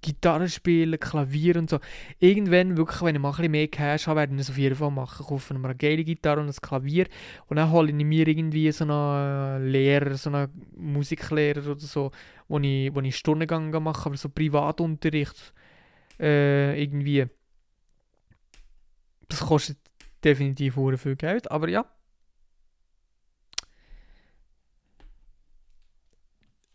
Gitarre 0.00 0.48
spielen, 0.48 0.98
Klavier 0.98 1.56
und 1.56 1.70
so. 1.70 1.78
Irgendwann, 2.18 2.76
wirklich, 2.76 3.02
wenn 3.02 3.14
ich 3.14 3.20
mal 3.20 3.28
ein 3.30 3.36
bisschen 3.36 3.52
mehr 3.52 3.68
Cash 3.68 4.08
habe, 4.08 4.18
werde 4.20 4.32
ich 4.32 4.38
das 4.38 4.50
auf 4.50 4.58
jeden 4.58 4.74
Fall 4.74 4.90
machen. 4.90 5.24
Kaufen 5.24 5.62
wir 5.62 5.68
eine 5.68 5.76
geile 5.76 6.02
Gitarre 6.02 6.40
und 6.40 6.48
ein 6.48 6.54
Klavier. 6.60 7.06
Und 7.46 7.56
dann 7.56 7.70
hole 7.70 7.90
ich 7.90 7.94
mir 7.94 8.26
irgendwie 8.26 8.72
so 8.72 8.84
einen 8.84 9.68
Lehrer, 9.70 10.16
so 10.16 10.30
einen 10.30 10.50
Musiklehrer 10.76 11.64
oder 11.70 11.78
so, 11.78 12.10
wo 12.48 12.58
ich, 12.58 12.92
wo 12.92 13.00
ich 13.00 13.16
Stundengang 13.16 13.70
mache, 13.80 14.06
aber 14.06 14.16
so 14.16 14.28
Privatunterricht. 14.28 15.54
Äh, 16.18 16.82
irgendwie. 16.82 17.28
Das 19.32 19.40
kostet 19.40 19.78
definitiv 20.22 20.74
viel 20.74 21.16
Geld, 21.16 21.50
aber 21.50 21.66
ja. 21.70 21.86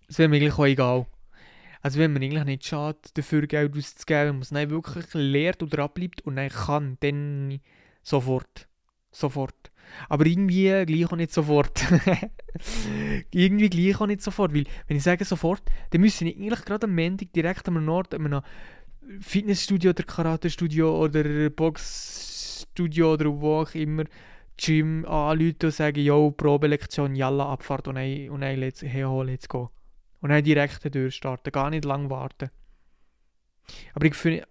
Es 0.08 0.18
wäre 0.18 0.28
mir 0.28 0.38
eigentlich 0.38 0.54
auch 0.54 0.66
egal. 0.66 1.06
Also 1.84 2.00
wenn 2.00 2.14
man 2.14 2.24
eigentlich 2.24 2.44
nicht 2.46 2.66
schade, 2.66 2.98
dafür 3.14 3.46
Geld 3.46 3.78
auszugeben, 3.78 4.26
wenn 4.26 4.36
man 4.38 4.42
es 4.42 4.52
nicht 4.52 4.72
wirklich 4.72 5.14
lehrt 5.14 5.62
oder 5.62 5.84
abbleibt 5.84 6.22
und 6.22 6.38
dann 6.38 6.50
kann, 6.50 6.98
dann 7.02 7.60
sofort. 8.02 8.68
Sofort. 9.12 9.72
Aber 10.10 10.26
irgendwie 10.26 10.84
gleich 10.88 11.06
auch 11.06 11.16
nicht 11.16 11.32
sofort. 11.32 11.86
irgendwie 13.32 13.70
gleich 13.70 14.02
auch 14.02 14.08
nicht 14.08 14.24
sofort, 14.24 14.56
weil 14.56 14.64
wenn 14.88 14.98
ich 14.98 15.04
sage 15.04 15.26
sofort, 15.26 15.62
dann 15.92 16.02
müssen 16.02 16.26
ich 16.26 16.38
eigentlich 16.38 16.66
gerade 16.66 16.88
am 16.88 16.96
Montag 16.96 17.32
direkt 17.34 17.68
am 17.68 17.86
Nord, 17.86 18.16
an 18.16 18.26
einem 18.26 18.42
Fitnessstudio 19.22 19.92
oder 19.92 20.04
Karate-Studio 20.04 21.04
oder 21.04 21.52
Boxstudio 22.66 23.14
oder 23.14 23.42
wo 23.42 23.62
auch 23.62 23.74
immer 23.76 24.06
Gym 24.58 25.06
anrufen 25.06 25.58
und 25.64 25.72
sagen, 25.72 26.04
yo, 26.04 26.32
Probelektion, 26.32 27.16
jalla, 27.16 27.52
Abfahrt 27.52 27.88
und 27.88 27.96
dann, 27.96 28.30
und 28.30 28.42
dann 28.42 28.58
let's, 28.58 28.82
hey, 28.82 29.04
let's 29.24 29.48
go. 29.48 29.70
Und 30.22 30.30
dann 30.30 30.44
direkt 30.44 30.84
durchstarten, 30.94 31.52
gar 31.52 31.70
nicht 31.70 31.86
lang 31.86 32.10
warten. 32.10 32.50
Aber 33.94 34.06
ich 34.06 34.16
finde, 34.16 34.48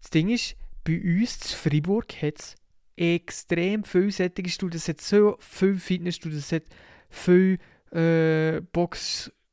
das 0.00 0.10
Ding 0.10 0.28
ist, 0.28 0.56
bei 0.84 1.00
uns 1.00 1.52
in 1.52 1.70
Freiburg 1.70 2.22
hat 2.22 2.38
es 2.38 2.54
extrem 2.96 3.82
viele 3.82 4.12
solche 4.12 4.48
Studios, 4.48 4.82
es 4.82 4.88
hat 4.88 5.00
so 5.00 5.36
viele 5.40 5.76
Fitnessstudios, 5.76 6.44
es 6.44 6.52
hat 6.52 6.62
viele 7.10 7.58
äh, 7.90 8.60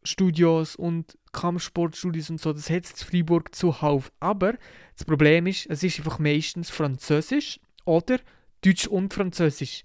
Boxstudios 0.04 0.76
und 0.76 1.18
Kampfsportstudios 1.32 2.30
und 2.30 2.42
so, 2.42 2.52
das 2.52 2.70
hat 2.70 2.84
es 2.84 2.92
in 2.92 3.08
Freiburg 3.08 3.56
zuhauf. 3.56 4.12
Aber 4.20 4.56
das 4.98 5.06
Problem 5.06 5.48
ist, 5.48 5.66
es 5.70 5.82
ist 5.82 6.00
einfach 6.00 6.20
meistens 6.20 6.70
Französisch 6.70 7.60
oder 7.86 8.20
Deutsch 8.62 8.86
und 8.88 9.14
Französisch. 9.14 9.84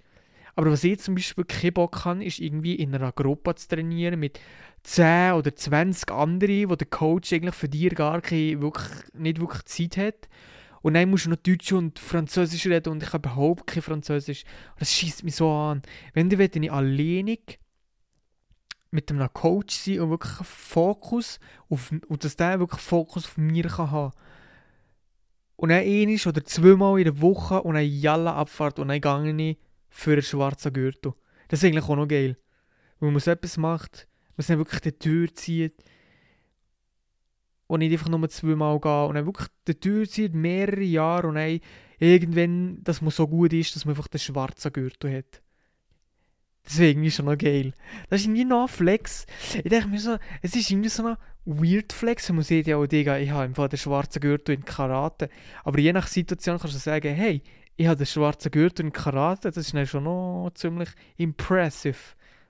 Aber 0.55 0.71
was 0.71 0.83
ich 0.83 0.99
zum 0.99 1.15
Beispiel 1.15 1.45
keinen 1.45 1.73
Bock 1.73 2.03
habe, 2.03 2.25
ist 2.25 2.39
irgendwie 2.39 2.75
in 2.75 2.93
einer 2.93 3.13
Gruppe 3.13 3.55
zu 3.55 3.69
trainieren 3.69 4.19
mit 4.19 4.41
10 4.83 5.33
oder 5.33 5.55
20 5.55 6.11
anderen, 6.11 6.69
wo 6.69 6.75
der 6.75 6.87
Coach 6.87 7.31
eigentlich 7.31 7.55
für 7.55 7.69
dich 7.69 7.95
gar 7.95 8.19
keine, 8.19 8.61
wirklich, 8.61 8.89
nicht 9.13 9.39
wirklich 9.39 9.63
Zeit 9.65 9.95
hat. 9.95 10.29
Und 10.81 10.95
dann 10.95 11.09
musst 11.09 11.27
du 11.27 11.29
noch 11.29 11.37
Deutsch 11.37 11.71
und 11.71 11.97
Französisch 11.97 12.65
reden 12.65 12.91
und 12.91 13.03
ich 13.03 13.13
habe 13.13 13.29
überhaupt 13.29 13.67
kein 13.67 13.83
Französisch. 13.83 14.43
Das 14.77 14.91
schießt 14.91 15.23
mich 15.23 15.35
so 15.35 15.49
an. 15.49 15.81
Wenn 16.13 16.29
du 16.29 16.41
ich 16.41 16.71
alleinig 16.71 17.59
mit 18.91 19.11
einem 19.11 19.31
Coach 19.33 19.75
sein 19.75 20.01
und 20.01 20.09
wirklich 20.09 20.47
Fokus 20.47 21.39
auf, 21.69 21.91
und 22.07 22.23
dass 22.23 22.35
der 22.35 22.59
wirklich 22.59 22.81
Fokus 22.81 23.25
auf 23.25 23.37
mir 23.37 23.67
kann 23.67 23.91
haben 23.91 24.13
und 25.59 25.69
dann 25.69 25.83
einmal 25.83 26.17
oder 26.25 26.45
zweimal 26.45 26.99
in 26.99 27.03
der 27.03 27.21
Woche 27.21 27.61
und 27.61 27.75
dann 27.75 27.85
Jalla 27.85 28.33
Abfahrt 28.35 28.79
und 28.79 28.87
dann 28.87 29.01
gehe 29.01 29.49
ich 29.49 29.57
für 29.89 30.13
einen 30.13 30.21
schwarzen 30.21 30.71
Gürtel. 30.71 31.13
Das 31.49 31.61
ist 31.61 31.67
eigentlich 31.67 31.83
auch 31.83 31.95
noch 31.97 32.07
geil. 32.07 32.37
Wenn 32.99 33.11
man 33.11 33.19
so 33.19 33.31
etwas 33.31 33.57
macht, 33.57 34.07
man 34.37 34.47
dann 34.47 34.57
wirklich 34.57 34.79
die 34.79 34.93
Tür 34.93 35.33
zieht 35.33 35.83
und 37.67 37.79
nicht 37.79 37.91
einfach 37.91 38.07
nur 38.07 38.29
zweimal 38.29 38.79
gehen 38.79 39.07
und 39.07 39.15
dann 39.15 39.25
wirklich 39.25 39.47
die 39.67 39.79
Tür 39.79 40.07
zieht, 40.07 40.33
mehrere 40.33 40.81
Jahre 40.81 41.27
und 41.27 41.35
dann 41.35 41.59
irgendwann, 41.99 42.81
dass 42.83 43.01
man 43.01 43.11
so 43.11 43.27
gut 43.27 43.51
ist, 43.51 43.75
dass 43.75 43.83
man 43.83 43.95
einfach 43.95 44.07
den 44.07 44.19
schwarzen 44.19 44.71
Gürtel 44.71 45.17
hat. 45.17 45.41
Das 46.63 46.73
ist 46.73 46.79
irgendwie 46.79 47.11
schon 47.11 47.25
noch 47.25 47.37
geil. 47.37 47.73
Das 48.09 48.21
ist 48.21 48.27
irgendwie 48.27 48.45
noch 48.45 48.63
ein 48.63 48.67
Flex. 48.67 49.25
Ich 49.55 49.69
denke 49.69 49.87
mir 49.87 49.99
so, 49.99 50.17
es 50.41 50.55
ist 50.55 50.69
irgendwie 50.69 50.89
so 50.89 51.05
ein 51.05 51.17
weird 51.45 51.93
Flex. 51.93 52.29
Man 52.31 52.43
sieht 52.43 52.67
ja 52.67 52.77
auch, 52.77 52.85
Digga, 52.85 53.17
ich 53.17 53.31
habe 53.31 53.43
einfach 53.43 53.67
den 53.67 53.79
schwarzen 53.79 54.19
Gürtel 54.19 54.55
in 54.55 54.65
Karate. 54.65 55.29
Aber 55.63 55.79
je 55.79 55.93
nach 55.93 56.07
Situation 56.07 56.59
kannst 56.59 56.75
du 56.75 56.79
sagen, 56.79 57.13
hey, 57.13 57.41
ich 57.75 57.87
habe 57.87 57.97
den 57.97 58.05
schwarzen 58.05 58.51
Gürtel 58.51 58.85
in 58.85 58.93
Karate. 58.93 59.49
Das 59.49 59.57
ist 59.57 59.73
dann 59.73 59.87
schon 59.87 60.03
noch 60.03 60.51
ziemlich 60.53 60.89
impressive. 61.17 61.97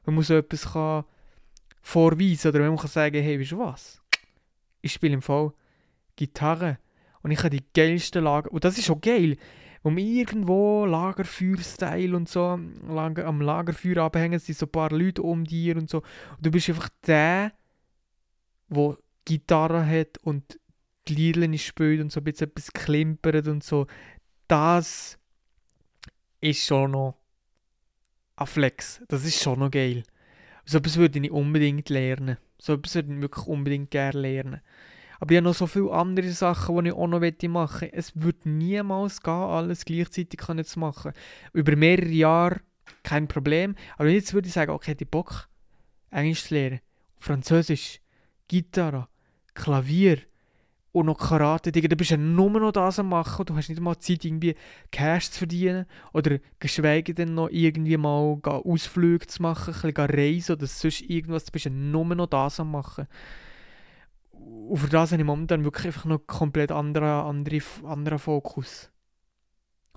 Wenn 0.04 0.16
man 0.16 0.24
so 0.24 0.36
etwas 0.36 0.74
kann 0.74 1.06
vorweisen 1.82 2.50
oder 2.50 2.60
wenn 2.60 2.70
man 2.70 2.78
kann 2.78 2.90
sagen, 2.90 3.22
hey, 3.22 3.40
weißt 3.40 3.52
du 3.52 3.60
was? 3.60 4.02
Ich 4.82 4.94
spiele 4.94 5.14
im 5.14 5.22
Fall 5.22 5.54
Gitarre 6.16 6.78
und 7.22 7.32
ich 7.32 7.40
habe 7.40 7.52
die 7.52 7.64
geilsten 7.74 8.24
Lager. 8.24 8.52
Und 8.52 8.64
das 8.64 8.78
ist 8.78 8.90
auch 8.90 9.00
geil 9.00 9.38
wo 9.84 9.96
wir 9.96 10.04
irgendwo 10.04 10.86
Lagerfeuer-Style 10.86 12.16
und 12.16 12.28
so 12.28 12.46
am 12.46 13.42
Lagerfeuer 13.42 14.04
abhängen, 14.04 14.40
sind 14.40 14.58
so 14.58 14.66
ein 14.66 14.72
paar 14.72 14.92
Leute 14.92 15.22
um 15.22 15.46
dir 15.46 15.78
und 15.78 15.90
so. 15.90 16.00
Und 16.00 16.46
du 16.46 16.52
bist 16.52 16.70
einfach 16.70 16.90
der, 17.08 17.54
der 18.70 18.98
Gitarre 19.26 19.86
hat 19.86 20.18
und 20.24 20.60
die 21.08 21.16
Liedchen 21.16 21.58
spielt 21.58 22.02
und 22.02 22.12
so 22.12 22.20
ein 22.20 22.24
bisschen 22.26 22.50
etwas 22.50 22.72
klimpert 22.74 23.48
und 23.48 23.64
so. 23.64 23.88
Das 24.48 25.18
ist 26.42 26.66
schon 26.66 26.92
noch 26.92 27.16
ein 28.36 28.48
Flex. 28.48 29.02
Das 29.08 29.26
ist 29.26 29.42
schon 29.42 29.60
noch 29.60 29.72
geil. 29.72 30.04
So 30.66 30.78
etwas 30.78 30.98
würde 30.98 31.20
ich 31.20 31.32
unbedingt 31.32 31.90
lernen. 31.90 32.38
So 32.58 32.74
etwas 32.74 32.96
würde 32.96 33.14
ich 33.14 33.22
wirklich 33.22 33.48
unbedingt 33.48 33.92
gerne 33.92 34.20
lernen. 34.20 34.62
Aber 35.20 35.32
ich 35.32 35.38
habe 35.38 35.46
noch 35.46 35.56
so 35.56 35.68
viele 35.68 35.92
andere 35.92 36.32
Sachen, 36.32 36.84
die 36.84 36.90
ich 36.90 36.96
auch 36.96 37.08
noch 37.08 37.20
machen 37.20 37.52
möchte. 37.52 37.94
Es 37.94 38.22
wird 38.22 38.46
niemals 38.46 39.22
gehen, 39.22 39.34
alles 39.34 39.86
gleichzeitig 39.86 40.40
zu 40.66 40.80
machen. 40.80 41.12
Über 41.54 41.76
mehrere 41.76 42.10
Jahre 42.10 42.62
kein 43.04 43.28
Problem. 43.28 43.76
Aber 43.98 44.10
jetzt 44.10 44.34
würde 44.34 44.48
ich 44.48 44.54
sagen, 44.54 44.72
okay, 44.72 44.96
ich 44.98 45.08
Bock, 45.08 45.50
Englisch 46.12 46.46
zu 46.46 46.54
lernen, 46.54 46.80
Französisch, 47.20 48.02
Gitarre, 48.48 49.08
Klavier 49.54 50.20
und 50.92 51.06
noch 51.06 51.18
Karate, 51.18 51.72
Digga, 51.72 51.88
du 51.88 51.96
bist 51.96 52.12
ja 52.12 52.18
nur 52.18 52.50
noch 52.50 52.72
das 52.72 52.98
am 52.98 53.10
machen, 53.10 53.46
du 53.46 53.56
hast 53.56 53.70
nicht 53.70 53.80
mal 53.80 54.00
Zeit, 54.00 54.26
irgendwie 54.26 54.56
Cash 54.92 55.30
zu 55.30 55.40
verdienen 55.40 55.86
oder 56.14 56.40
geschweige 56.60 57.14
denn 57.14 57.36
noch 57.36 57.50
irgendwie 57.52 57.98
mal 57.98 58.40
Ausflüge 58.44 59.28
zu 59.28 59.42
machen, 59.42 59.76
ein 59.76 59.94
bisschen 59.94 60.10
reisen 60.10 60.56
oder 60.56 60.66
sonst 60.66 61.02
irgendwas, 61.02 61.46
du 61.46 61.52
bist 61.52 61.66
ja 61.66 61.72
nur 61.72 62.06
noch 62.06 62.28
das 62.28 62.60
am 62.60 62.72
machen. 62.72 63.08
Und 64.40 64.78
für 64.78 64.90
das 64.90 65.12
habe 65.12 65.22
ich 65.22 65.26
momentan 65.26 65.64
wirklich 65.64 65.88
einfach 65.88 66.06
noch 66.06 66.20
komplett 66.28 66.72
anderen 66.72 67.26
andere, 67.26 67.62
andere 67.84 68.20
Fokus. 68.20 68.92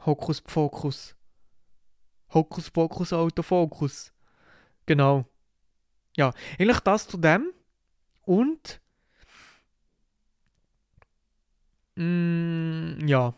Hokus 0.07 0.43
Fokus. 0.47 1.15
Hokus 2.33 2.71
Pokus 2.71 3.13
Autofokus. 3.13 4.13
Genau. 4.87 5.27
Ja, 6.17 6.33
eigentlich 6.59 6.81
das 6.81 7.07
zu 7.07 7.19
dem. 7.19 7.53
Und. 8.23 8.81
Mm, 11.97 13.07
ja. 13.07 13.35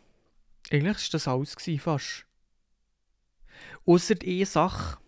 Eigentlich 0.71 0.97
war 0.97 1.11
das 1.13 1.29
alles 1.29 1.57
fast. 1.83 2.27
Ausser 3.87 4.15
eine 4.23 4.47
Sache. 4.47 4.99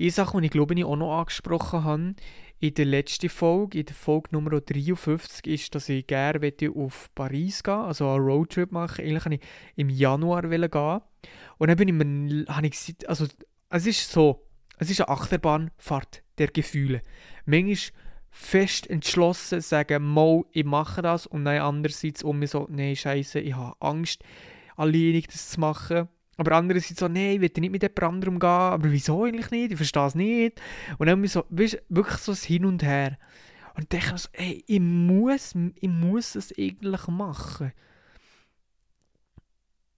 Eine 0.00 0.10
Sache, 0.10 0.40
die 0.40 0.46
ich 0.46 0.52
glaube 0.52 0.74
ich 0.74 0.84
auch 0.84 0.96
noch 0.96 1.18
angesprochen 1.18 1.84
habe, 1.84 2.14
in 2.60 2.74
der 2.74 2.86
letzten 2.86 3.28
Folge, 3.28 3.78
in 3.78 3.86
der 3.86 3.94
Folge 3.94 4.30
Nummer 4.32 4.60
53, 4.60 5.46
ist, 5.46 5.74
dass 5.74 5.88
ich 5.88 6.06
gerne 6.06 6.52
auf 6.74 7.10
Paris 7.14 7.62
gehen 7.62 7.74
also 7.74 8.08
einen 8.10 8.24
Roadtrip 8.24 8.72
machen. 8.72 9.04
Eigentlich 9.04 9.24
wollte 9.24 9.34
ich 9.36 9.48
im 9.76 9.90
Januar 9.90 10.42
gehen. 10.42 11.00
Und 11.58 11.68
dann 11.68 11.76
bin 11.76 11.88
ich 11.88 11.94
mir, 11.94 12.46
habe 12.48 12.66
ich 12.66 12.72
gesagt, 12.72 13.08
also 13.08 13.26
es 13.70 13.86
ist 13.86 14.10
so, 14.10 14.44
es 14.78 14.90
ist 14.90 15.00
eine 15.00 15.08
Achterbahnfahrt 15.08 16.22
der 16.38 16.48
Gefühle. 16.48 17.02
Manchmal 17.46 17.76
fest 18.30 18.88
entschlossen 18.88 19.60
sagen, 19.60 20.04
mal, 20.04 20.44
ich 20.52 20.64
mache 20.64 21.02
das 21.02 21.26
und 21.26 21.44
dann 21.44 21.60
andererseits 21.60 22.22
um 22.22 22.38
mich 22.38 22.50
so, 22.50 22.66
nein, 22.70 22.94
scheiße, 22.94 23.40
ich 23.40 23.54
habe 23.54 23.74
Angst, 23.80 24.22
alleinig 24.76 25.26
das 25.28 25.50
zu 25.50 25.60
machen. 25.60 26.08
Aber 26.38 26.52
andere 26.52 26.78
sind 26.80 26.98
so, 26.98 27.08
nein, 27.08 27.32
ich 27.32 27.40
will 27.40 27.50
nicht 27.58 27.72
mit 27.72 27.82
jemand 27.82 28.02
anderem 28.02 28.38
gehen. 28.38 28.48
Aber 28.48 28.90
wieso 28.90 29.24
eigentlich 29.24 29.50
nicht? 29.50 29.72
Ich 29.72 29.76
verstehe 29.76 30.06
es 30.06 30.14
nicht. 30.14 30.60
Und 30.96 31.08
dann 31.08 31.26
so, 31.26 31.44
weißt, 31.50 31.82
wirklich 31.88 32.18
so 32.18 32.32
ein 32.32 32.38
Hin 32.38 32.64
und 32.64 32.82
Her. 32.82 33.18
Und 33.74 33.82
ich 33.82 33.88
denke 33.88 34.16
so, 34.16 34.28
ey, 34.32 34.64
ich 34.66 34.80
muss, 34.80 35.54
ich 35.74 35.88
muss 35.88 36.36
es 36.36 36.56
eigentlich 36.56 37.08
machen. 37.08 37.72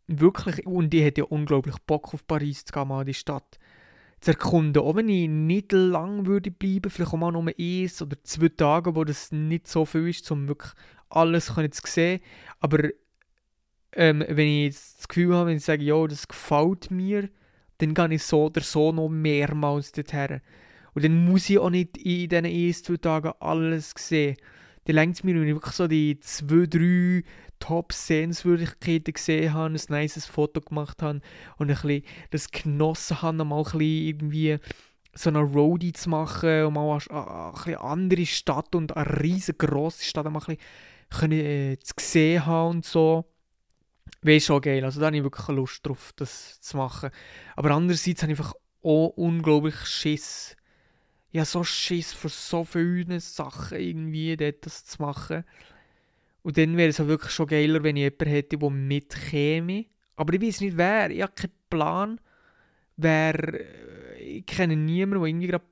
Wirklich. 0.07 0.66
Und 0.66 0.94
ich 0.94 1.03
hätte 1.03 1.20
ja 1.20 1.26
unglaublich 1.26 1.76
Bock 1.87 2.14
auf 2.14 2.26
Paris 2.26 2.64
zu 2.64 2.72
gehen, 2.72 2.88
mal 2.88 3.05
die 3.05 3.14
Stadt 3.14 3.59
zu 4.22 4.31
erkunden. 4.31 4.83
Auch 4.83 4.96
wenn 4.96 5.11
ich 5.11 5.29
nicht 5.29 5.72
lang 5.72 6.24
würde 6.24 6.50
bleiben, 6.50 6.90
vielleicht 6.90 7.12
auch 7.12 7.18
mal 7.18 7.33
nur 7.33 7.53
eins 7.59 8.00
oder 8.00 8.16
zwei 8.24 8.48
Tage, 8.48 8.96
wo 8.96 9.05
das 9.05 9.31
nicht 9.31 9.68
so 9.68 9.85
viel 9.85 10.09
ist, 10.09 10.31
um 10.31 10.48
wirklich 10.48 10.72
alles 11.11 11.46
zu 11.46 11.62
sehen. 11.85 12.20
Aber 12.61 12.88
ähm, 13.94 14.24
wenn 14.29 14.46
ich 14.46 14.74
das 14.74 15.09
Gefühl 15.09 15.35
habe, 15.35 15.50
wenn 15.50 15.57
ich 15.57 15.64
sage, 15.64 15.85
ja, 15.85 16.07
das 16.07 16.29
gefällt 16.29 16.90
mir, 16.90 17.29
dann 17.79 17.94
gehe 17.94 18.14
ich 18.14 18.22
so 18.22 18.46
oder 18.46 18.61
so 18.61 18.92
noch 18.92 19.09
mehrmals 19.09 19.92
dorthin. 19.92 20.40
Und 20.94 21.05
dann 21.05 21.24
muss 21.24 21.48
ich 21.48 21.59
auch 21.59 21.70
nicht 21.70 21.96
in 21.98 22.29
diesen 22.29 22.44
ersten 22.44 22.85
zwei 22.85 22.96
Tagen 22.96 23.33
alles 23.40 23.94
sehen. 23.96 24.37
Dann 24.85 24.96
längt 24.96 25.16
es 25.16 25.24
mir, 25.24 25.35
wenn 25.35 25.46
ich 25.46 25.55
wirklich 25.55 25.74
so 25.74 25.87
die 25.87 26.18
zwei, 26.20 26.66
drei 26.66 27.22
Top-Sehenswürdigkeiten 27.61 29.12
gesehen 29.12 29.53
habe, 29.53 29.74
ein 29.74 30.00
nices 30.00 30.26
Foto 30.26 30.61
gemacht 30.61 31.03
habe 31.03 31.20
und 31.59 31.70
ein 31.70 31.76
bisschen 31.76 32.05
das 32.31 32.50
genossen 32.50 33.22
habe, 33.22 33.44
mal 33.44 33.59
ein 33.59 33.64
bisschen 33.64 33.81
irgendwie 33.81 34.59
so 35.14 35.31
eine 35.31 35.40
Roadie 35.40 35.92
zu 35.92 36.09
machen 36.11 36.64
und 36.64 36.74
mal 36.74 36.98
eine, 37.09 37.26
eine, 37.26 37.53
eine 37.64 37.81
andere 37.81 38.26
Stadt 38.26 38.74
und 38.74 38.96
eine 38.96 39.22
riesengroße 39.22 40.05
Stadt 40.05 40.24
mal 40.24 40.40
ein 40.40 40.57
bisschen 40.57 40.59
können, 41.11 41.40
äh, 41.40 41.79
zu 41.81 41.94
sehen 41.98 42.46
haben 42.46 42.76
und 42.76 42.85
so 42.85 43.26
wäre 44.23 44.41
schon 44.41 44.61
geil. 44.61 44.85
Also 44.85 45.01
da 45.01 45.07
habe 45.07 45.17
ich 45.17 45.23
wirklich 45.23 45.49
Lust 45.49 45.87
drauf, 45.87 46.13
das 46.17 46.61
zu 46.61 46.77
machen. 46.77 47.11
Aber 47.57 47.71
andererseits 47.73 48.23
habe 48.23 48.33
ich 48.33 48.39
einfach 48.39 48.55
auch 48.83 49.09
unglaublich 49.17 49.77
Schiss, 49.87 50.57
Ich 51.33 51.39
habe 51.39 51.47
so 51.47 51.63
Schiss 51.63 52.13
für 52.13 52.29
so 52.29 52.65
viele 52.65 53.21
Sachen 53.21 53.79
irgendwie 53.79 54.37
dort 54.37 54.67
das 54.67 54.85
zu 54.85 55.03
machen. 55.03 55.45
Und 56.43 56.57
dann 56.57 56.77
wäre 56.77 56.89
es 56.89 57.01
auch 57.01 57.07
wirklich 57.07 57.33
schon 57.33 57.47
geiler, 57.47 57.83
wenn 57.83 57.97
ich 57.97 58.03
jemanden 58.03 58.29
hätte, 58.29 58.59
der 58.59 58.71
mitkäme. 58.71 59.87
Aber 60.17 60.35
ich 60.35 60.43
weiß 60.43 60.61
nicht 60.63 60.77
wer, 60.77 61.11
ich 61.11 61.23
habe 61.23 61.33
keinen 61.33 61.53
Plan. 61.69 62.21
Wer, 62.97 63.55
äh, 63.55 64.23
ich 64.23 64.47
kenne 64.47 64.77
niemanden, 64.77 65.23
der 65.23 65.29
irgendwie 65.29 65.47
gerade 65.47 65.65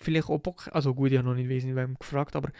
vielleicht 0.00 0.28
auch 0.28 0.38
Bock, 0.38 0.68
also 0.72 0.94
gut, 0.94 1.12
ich 1.12 1.18
habe 1.18 1.28
noch 1.28 1.34
nicht, 1.34 1.48
weiß 1.48 1.64
nicht, 1.64 1.76
wem 1.76 1.96
gefragt, 1.98 2.36
aber 2.36 2.50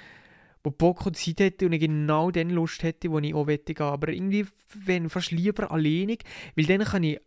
wo 0.67 0.73
Bock 0.73 1.07
und 1.07 1.17
Zeit 1.17 1.39
hätte 1.39 1.67
und 1.67 1.73
ich 1.75 1.81
genau 1.81 2.33
den 2.33 2.51
Lust 2.51 2.83
hätte, 2.83 3.09
wo 3.13 3.21
ich 3.21 3.33
auch 3.33 3.47
gehen. 3.47 3.77
Aber 3.79 4.09
irgendwie, 4.09 4.49
wenn 4.75 5.09
fast 5.09 5.31
lieber 5.31 5.71
alleinig, 5.71 6.25
weil 6.57 6.67
dann 6.67 6.83
kann 6.83 7.05
ich 7.05 7.21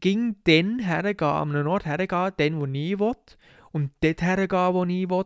ging 0.00 0.36
dann 0.44 0.78
hergehen, 0.78 1.28
an 1.28 1.54
einen 1.54 1.66
Ort 1.66 1.84
hergehen, 1.84 2.32
den, 2.38 2.58
wo 2.58 2.64
ich 2.64 2.98
will, 2.98 3.14
und 3.72 3.90
dort 4.00 4.22
hergehen, 4.22 4.74
wo 4.74 4.84
ich 4.84 5.10
will. 5.10 5.24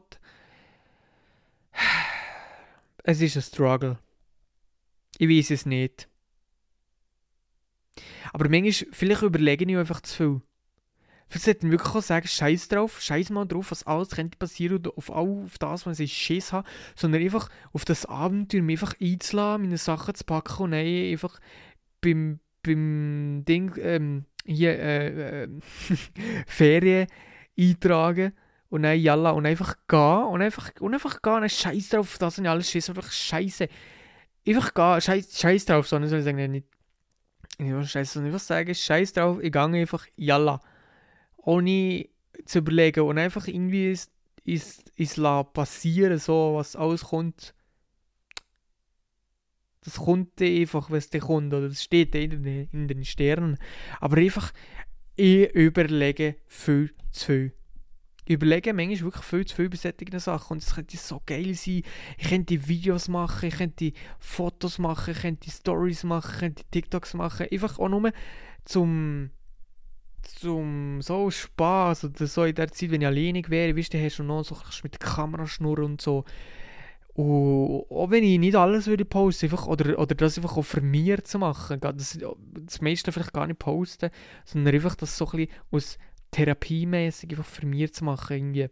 Es 3.04 3.20
ist 3.20 3.36
ein 3.36 3.42
Struggle. 3.42 3.98
Ich 5.18 5.28
weiß 5.28 5.50
es 5.52 5.66
nicht. 5.66 6.08
Aber 8.32 8.48
manchmal, 8.48 8.92
vielleicht 8.92 9.22
überlege 9.22 9.64
ich 9.70 9.76
einfach 9.76 10.00
zu 10.00 10.16
viel. 10.16 10.40
Vielleicht 11.32 11.46
sollte 11.46 11.66
ich 11.66 11.72
wirklich 11.72 11.94
auch 11.94 12.02
sagen, 12.02 12.28
scheiß 12.28 12.68
drauf, 12.68 13.00
scheiß 13.00 13.30
mal 13.30 13.46
drauf, 13.46 13.70
was 13.70 13.86
alles 13.86 14.10
könnte 14.10 14.36
passieren 14.36 14.76
und 14.76 14.98
auf, 14.98 15.08
auf 15.08 15.56
das, 15.58 15.86
was 15.86 15.98
ich 15.98 16.12
Schiss 16.12 16.52
habe, 16.52 16.68
sondern 16.94 17.22
einfach 17.22 17.48
auf 17.72 17.86
das 17.86 18.04
Abenteuer 18.04 18.60
mich 18.60 18.82
einfach 18.82 19.00
einzulassen, 19.00 19.62
meine 19.62 19.78
Sachen 19.78 20.14
zu 20.14 20.24
packen 20.24 20.64
und 20.64 20.70
dann 20.72 20.84
einfach 20.84 21.40
beim, 22.02 22.38
beim 22.62 23.46
Ding, 23.48 23.72
ähm, 23.78 24.26
hier, 24.44 24.78
äh, 24.78 25.44
äh, 25.44 25.48
Ferien 26.46 27.06
eintragen 27.58 28.34
und 28.68 28.82
dann 28.82 29.00
jalla 29.00 29.30
und 29.30 29.46
einfach 29.46 29.76
gehen 29.88 30.24
und 30.24 30.42
einfach, 30.42 30.70
und 30.80 30.92
einfach 30.92 31.22
gehen, 31.22 31.42
und 31.44 31.50
scheiß 31.50 31.88
drauf, 31.88 32.18
das 32.18 32.38
und 32.40 32.46
alles 32.46 32.70
Schiss, 32.70 32.90
einfach 32.90 33.10
scheiße. 33.10 33.70
Einfach 34.46 34.74
gehen, 34.74 35.00
scheiß, 35.00 35.40
scheiß 35.40 35.64
drauf, 35.64 35.88
sondern 35.88 36.10
soll 36.10 36.18
ich 36.18 36.26
sagen, 36.26 36.50
nicht, 36.50 36.66
ich 37.56 37.90
scheiße, 37.90 38.12
sondern 38.12 38.34
ich 38.34 38.42
sagen, 38.42 38.74
scheiß 38.74 39.14
drauf, 39.14 39.38
ich 39.40 39.50
gehe 39.50 39.62
einfach 39.62 40.06
jalla 40.14 40.60
ohne 41.42 42.08
zu 42.44 42.58
überlegen 42.58 43.00
und 43.00 43.18
einfach 43.18 43.46
irgendwie 43.46 43.90
ist 43.90 44.10
ist 44.44 44.90
ist 44.96 45.20
passieren 45.52 46.18
so 46.18 46.54
was 46.56 46.74
alles 46.74 47.04
kommt 47.04 47.54
das 49.84 49.96
kommt 49.96 50.40
einfach 50.40 50.90
wenn 50.90 50.98
es 50.98 51.10
kommt 51.10 51.52
oder 51.52 51.68
das 51.68 51.82
steht 51.82 52.14
in 52.14 52.42
den, 52.42 52.68
in 52.72 52.88
den 52.88 53.04
Sternen 53.04 53.58
aber 54.00 54.16
einfach 54.16 54.52
ich 55.14 55.50
überlege 55.54 56.36
viel 56.46 56.94
zu 57.12 57.26
viel 57.26 57.52
ich 58.24 58.34
überlege 58.34 58.72
manchmal 58.72 59.00
wirklich 59.00 59.24
viel 59.24 59.44
zu 59.44 59.56
viel 59.56 59.68
bei 59.68 59.76
solchen 59.76 60.18
Sachen 60.20 60.52
und 60.52 60.62
es 60.62 60.74
könnte 60.74 60.96
so 60.96 61.20
geil 61.26 61.54
sein. 61.54 61.82
Ich 62.18 62.28
könnte 62.28 62.68
Videos 62.68 63.08
machen, 63.08 63.48
ich 63.48 63.56
könnte 63.56 63.92
Fotos 64.20 64.78
machen, 64.78 65.12
ich 65.12 65.22
könnte 65.22 65.50
Stories 65.50 66.04
machen, 66.04 66.32
ich 66.34 66.40
könnte 66.40 66.62
TikToks 66.70 67.14
machen. 67.14 67.46
Einfach 67.50 67.80
auch 67.80 67.88
nur 67.88 68.12
zum 68.64 69.30
zum 70.22 71.02
so 71.02 71.30
Spaß 71.30 72.04
oder 72.04 72.26
so 72.26 72.44
in 72.44 72.54
der 72.54 72.68
Zeit, 72.68 72.90
wenn 72.90 73.00
ich 73.00 73.06
alleine 73.06 73.42
wäre, 73.48 73.76
weißt 73.76 73.94
du, 73.94 74.02
hast 74.02 74.18
du 74.18 74.22
noch 74.22 74.44
so 74.44 74.56
mit 74.82 74.94
der 74.94 75.08
Kamera 75.08 75.46
schnurren 75.46 75.84
und 75.84 76.00
so. 76.00 76.24
Und 77.14 77.84
auch 77.90 78.10
wenn 78.10 78.24
ich 78.24 78.38
nicht 78.38 78.56
alles 78.56 78.86
würde 78.86 79.04
posten, 79.04 79.46
einfach, 79.46 79.66
oder, 79.66 79.98
oder 79.98 80.14
das 80.14 80.38
einfach 80.38 80.56
auch 80.56 80.62
für 80.62 80.80
mich 80.80 81.22
zu 81.24 81.38
machen, 81.38 81.78
das, 81.80 82.18
das 82.18 82.80
meiste 82.80 83.12
vielleicht 83.12 83.34
gar 83.34 83.46
nicht 83.46 83.58
posten, 83.58 84.10
sondern 84.46 84.74
einfach 84.74 84.94
das 84.94 85.18
so 85.18 85.26
ein 85.26 85.46
bisschen 85.46 85.52
aus 85.70 85.98
therapiemäßig 86.30 87.30
einfach 87.30 87.44
für 87.44 87.66
mich 87.66 87.92
zu 87.92 88.04
machen, 88.04 88.36
irgendwie. 88.36 88.68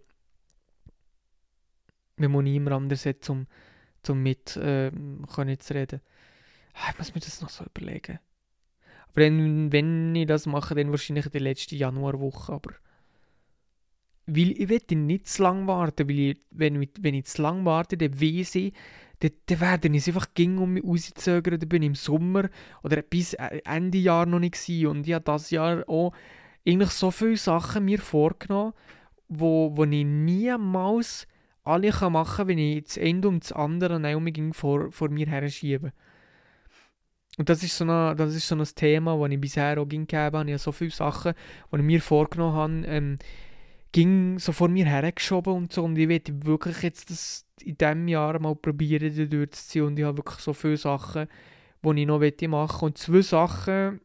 Wenn 2.17 2.33
man 2.33 2.45
niemand 2.45 2.77
anders 2.77 3.05
hat, 3.05 3.29
um, 3.29 3.47
um 4.09 4.23
mit 4.23 4.57
äh, 4.57 4.91
zu 5.59 5.75
reden. 5.75 6.01
Ah, 6.75 6.91
ich 6.93 6.99
muss 6.99 7.15
mir 7.15 7.21
das 7.21 7.43
noch 7.43 7.51
so 7.51 7.65
überlegen. 7.65 8.19
Aber 9.11 9.23
wenn, 9.23 9.73
wenn 9.73 10.15
ich 10.15 10.27
das 10.27 10.47
mache, 10.47 10.75
dann 10.75 10.91
wahrscheinlich 10.91 11.27
in 11.27 11.33
der 11.33 11.41
letzten 11.41 11.77
Januarwoche. 11.77 12.53
Aber 12.53 12.73
weil 14.27 14.53
ich 14.53 14.69
will 14.69 14.99
nicht 14.99 15.29
zu 15.29 15.43
lange 15.43 15.67
warten, 15.67 16.09
weil 16.09 16.19
ich, 16.19 16.39
wenn, 16.51 16.81
ich, 16.81 16.91
wenn 17.01 17.15
ich 17.15 17.27
zu 17.27 17.43
lange 17.43 17.65
warte, 17.65 17.97
dann 17.97 18.21
weiß 18.21 18.55
ich, 18.57 18.73
dann, 19.19 19.33
dann 19.47 19.61
werde 19.61 19.89
ich 19.89 19.97
es 19.97 20.09
einfach 20.09 20.33
ging 20.35 20.59
um 20.59 20.75
mich 20.75 20.85
rauszögern. 20.85 21.59
Dann 21.59 21.69
bin 21.69 21.83
ich 21.83 21.89
im 21.89 21.95
Sommer 21.95 22.49
oder 22.83 23.03
bis 23.03 23.35
äh, 23.35 23.61
Ende 23.65 23.99
Jahr 23.99 24.27
noch 24.27 24.39
nicht 24.39 24.55
gewesen. 24.55 24.87
Und 24.87 25.07
ich 25.07 25.15
habe 25.15 25.31
dieses 25.33 25.51
Jahr 25.51 25.89
auch 25.89 26.13
eigentlich 26.67 26.91
so 26.91 27.11
viele 27.11 27.37
Sachen 27.37 27.85
mir 27.85 27.99
vorgenommen, 27.99 28.73
wo, 29.29 29.77
wo 29.77 29.85
ich 29.85 30.05
niemals 30.05 31.27
alle 31.65 31.93
machen 32.11 32.37
kann, 32.37 32.49
wenn 32.49 32.59
ich 32.59 32.85
das 32.85 32.97
Ende 32.97 33.29
um 33.29 33.41
das 33.41 33.53
andere 33.53 34.17
unbedingt 34.17 34.57
vor, 34.57 34.91
vor 34.91 35.11
mir 35.11 35.27
her 35.27 35.49
schiebe. 35.49 35.93
Und 37.39 37.49
das 37.49 37.63
ist 37.63 37.77
so, 37.77 37.85
eine, 37.85 38.15
das 38.17 38.35
ist 38.35 38.49
so 38.49 38.57
ein 38.57 38.65
Thema, 38.65 39.17
das 39.17 39.31
ich 39.31 39.41
bisher 39.41 39.79
auch 39.81 39.89
gegeben 39.89 40.07
habe. 40.13 40.45
Ich 40.45 40.53
habe 40.53 40.59
so 40.59 40.73
viele 40.73 40.91
Sachen, 40.91 41.33
die 41.73 41.77
ich 41.77 41.83
mir 41.83 42.03
vorgenommen 42.03 42.55
habe, 42.55 42.87
ähm, 42.87 43.19
ging 43.93 44.39
so 44.39 44.53
vor 44.53 44.69
mir 44.69 44.85
hergeschoben 44.85 45.55
und 45.55 45.73
so. 45.73 45.85
Und 45.85 45.97
ich 45.97 46.09
werde 46.09 46.45
wirklich 46.45 46.83
jetzt 46.83 47.11
das 47.11 47.47
in 47.63 47.77
diesem 47.77 48.09
Jahr 48.09 48.39
mal 48.41 48.57
probieren, 48.57 49.31
durchzuziehen. 49.31 49.87
Und 49.87 49.99
ich 49.99 50.05
habe 50.05 50.19
wirklich 50.19 50.41
so 50.41 50.53
viele 50.53 50.77
Sachen, 50.77 51.29
die 51.83 52.01
ich 52.01 52.07
noch 52.07 52.21
machen 52.21 52.51
möchte. 52.51 52.85
Und 52.85 52.99
zwei 52.99 53.23
Sachen 53.23 54.01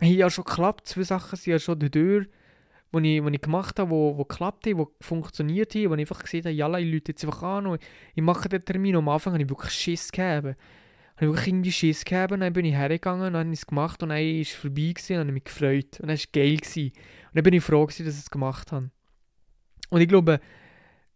haben 0.00 0.12
ja 0.14 0.30
schon 0.30 0.44
geklappt. 0.44 0.86
Zwei 0.86 1.02
Sachen 1.02 1.36
sind 1.36 1.52
ja 1.52 1.58
schon 1.58 1.78
durch, 1.78 1.92
die 1.92 3.16
ich, 3.16 3.24
ich 3.24 3.40
gemacht 3.40 3.78
habe, 3.78 3.90
die, 3.90 4.16
die 4.16 4.28
geklappt 4.28 4.66
haben, 4.66 4.78
die 4.78 5.04
funktioniert 5.04 5.74
haben, 5.74 5.90
wo 5.90 5.94
ich 5.94 6.00
einfach 6.00 6.22
gesehen 6.22 6.44
habe, 6.44 6.54
ja, 6.54 6.78
ich 6.78 6.92
Leute 6.92 7.12
jetzt 7.12 7.24
einfach 7.24 7.42
an 7.42 7.66
und 7.66 7.82
ich 8.14 8.22
mache 8.22 8.48
den 8.48 8.64
Termin. 8.64 8.96
Und 8.96 9.04
am 9.04 9.10
Anfang 9.10 9.34
habe 9.34 9.42
ich 9.42 9.50
wirklich 9.50 9.72
Schiss 9.72 10.10
gegeben 10.10 10.56
habe 11.20 11.26
ich 11.26 11.36
wirklich 11.36 11.48
irgendwie 11.48 11.72
Schiss 11.72 12.04
gehabt 12.04 12.32
und 12.32 12.40
dann 12.40 12.52
bin 12.52 12.64
ich 12.64 12.72
hergegangen 12.72 13.26
und 13.26 13.36
habe 13.36 13.50
es 13.50 13.66
gemacht 13.66 14.02
und 14.02 14.08
dann 14.08 14.18
ist 14.18 14.52
es 14.52 14.54
vorbei 14.54 14.92
gewesen, 14.94 15.14
und 15.14 15.20
habe 15.20 15.32
mich 15.32 15.44
gefreut 15.44 16.00
und 16.00 16.00
dann 16.00 16.08
war 16.08 16.14
es 16.14 16.32
geil. 16.32 16.56
Gewesen. 16.56 16.92
Und 16.92 17.34
dann 17.34 17.44
bin 17.44 17.54
ich 17.54 17.62
froh 17.62 17.84
gewesen, 17.84 18.06
dass 18.06 18.14
ich 18.14 18.22
es 18.22 18.30
gemacht 18.30 18.72
habe. 18.72 18.90
Und 19.90 20.00
ich 20.00 20.08
glaube, 20.08 20.40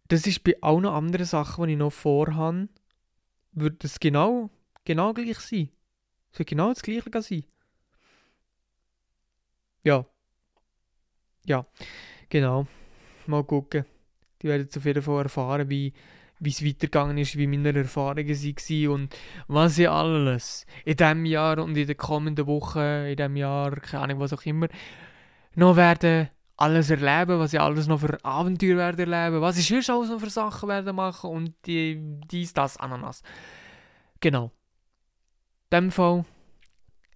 das 0.08 0.26
ist 0.26 0.44
bei 0.44 0.56
allen 0.60 0.84
anderen 0.84 1.24
Sachen, 1.24 1.66
die 1.66 1.72
ich 1.72 1.78
noch 1.78 1.90
vorhabe, 1.90 2.68
wird 3.52 3.82
es 3.82 3.98
genau, 3.98 4.50
genau 4.84 5.14
gleich 5.14 5.38
sein. 5.38 5.70
Es 6.32 6.38
wird 6.38 6.50
genau 6.50 6.68
das 6.68 6.82
gleiche 6.82 7.22
sein. 7.22 7.44
Ja. 9.84 10.04
Ja, 11.46 11.66
genau. 12.28 12.66
Mal 13.26 13.44
gucken. 13.44 13.86
Die 14.42 14.48
werden 14.48 14.68
auf 14.76 14.84
jeden 14.84 15.02
Fall 15.02 15.22
erfahren, 15.22 15.70
wie 15.70 15.94
wie 16.44 16.50
es 16.50 16.64
weitergegangen 16.64 17.18
ist, 17.18 17.36
wie 17.36 17.46
meine 17.46 17.72
Erfahrungen 17.72 18.28
waren 18.28 18.88
und 18.88 19.16
was 19.48 19.78
ich 19.78 19.88
alles 19.88 20.66
in 20.84 20.96
diesem 20.96 21.24
Jahr 21.26 21.58
und 21.58 21.76
in 21.76 21.86
den 21.86 21.96
kommenden 21.96 22.46
Wochen, 22.46 22.78
in 22.78 23.16
diesem 23.16 23.36
Jahr, 23.36 23.74
keine 23.76 24.04
Ahnung, 24.04 24.20
was 24.20 24.32
auch 24.32 24.44
immer, 24.44 24.68
noch 25.54 25.76
werden 25.76 26.28
alles 26.56 26.90
erleben, 26.90 27.38
was 27.38 27.52
ich 27.52 27.60
alles 27.60 27.86
noch 27.86 28.00
für 28.00 28.24
Abenteuer 28.24 28.76
werde 28.76 29.10
erleben, 29.10 29.40
was 29.40 29.58
ich 29.58 29.66
sonst 29.66 29.90
alles 29.90 30.10
noch 30.10 30.20
für 30.20 30.30
Sachen 30.30 30.68
werde 30.68 30.92
machen 30.92 31.30
und 31.30 31.54
die, 31.66 32.00
dies, 32.30 32.52
das, 32.52 32.76
Ananas. 32.76 33.22
Genau. 34.20 34.52
In 35.70 35.80
dem 35.80 35.90
Fall 35.90 36.24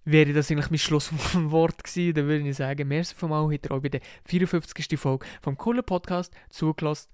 wäre 0.05 0.33
das 0.33 0.51
eigentlich 0.51 0.69
mein 0.69 0.79
Schlusswort 0.79 1.83
gewesen. 1.83 2.13
Dann 2.13 2.27
würde 2.27 2.47
ich 2.47 2.57
sagen, 2.57 2.87
merci 2.87 3.15
von 3.15 3.29
mal, 3.29 3.51
habt 3.51 3.65
ihr 3.65 3.71
auch 3.71 3.81
bei 3.81 3.89
der 3.89 4.01
54. 4.25 4.99
Folge 4.99 5.25
vom 5.41 5.57
coolen 5.57 5.83
Podcast 5.83 6.33
zugelassen. 6.49 7.09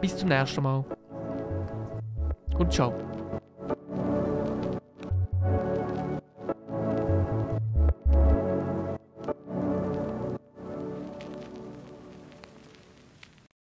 Bis 0.00 0.16
zum 0.16 0.28
nächsten 0.28 0.62
Mal 0.62 0.84
und 2.58 2.72
ciao. 2.72 2.92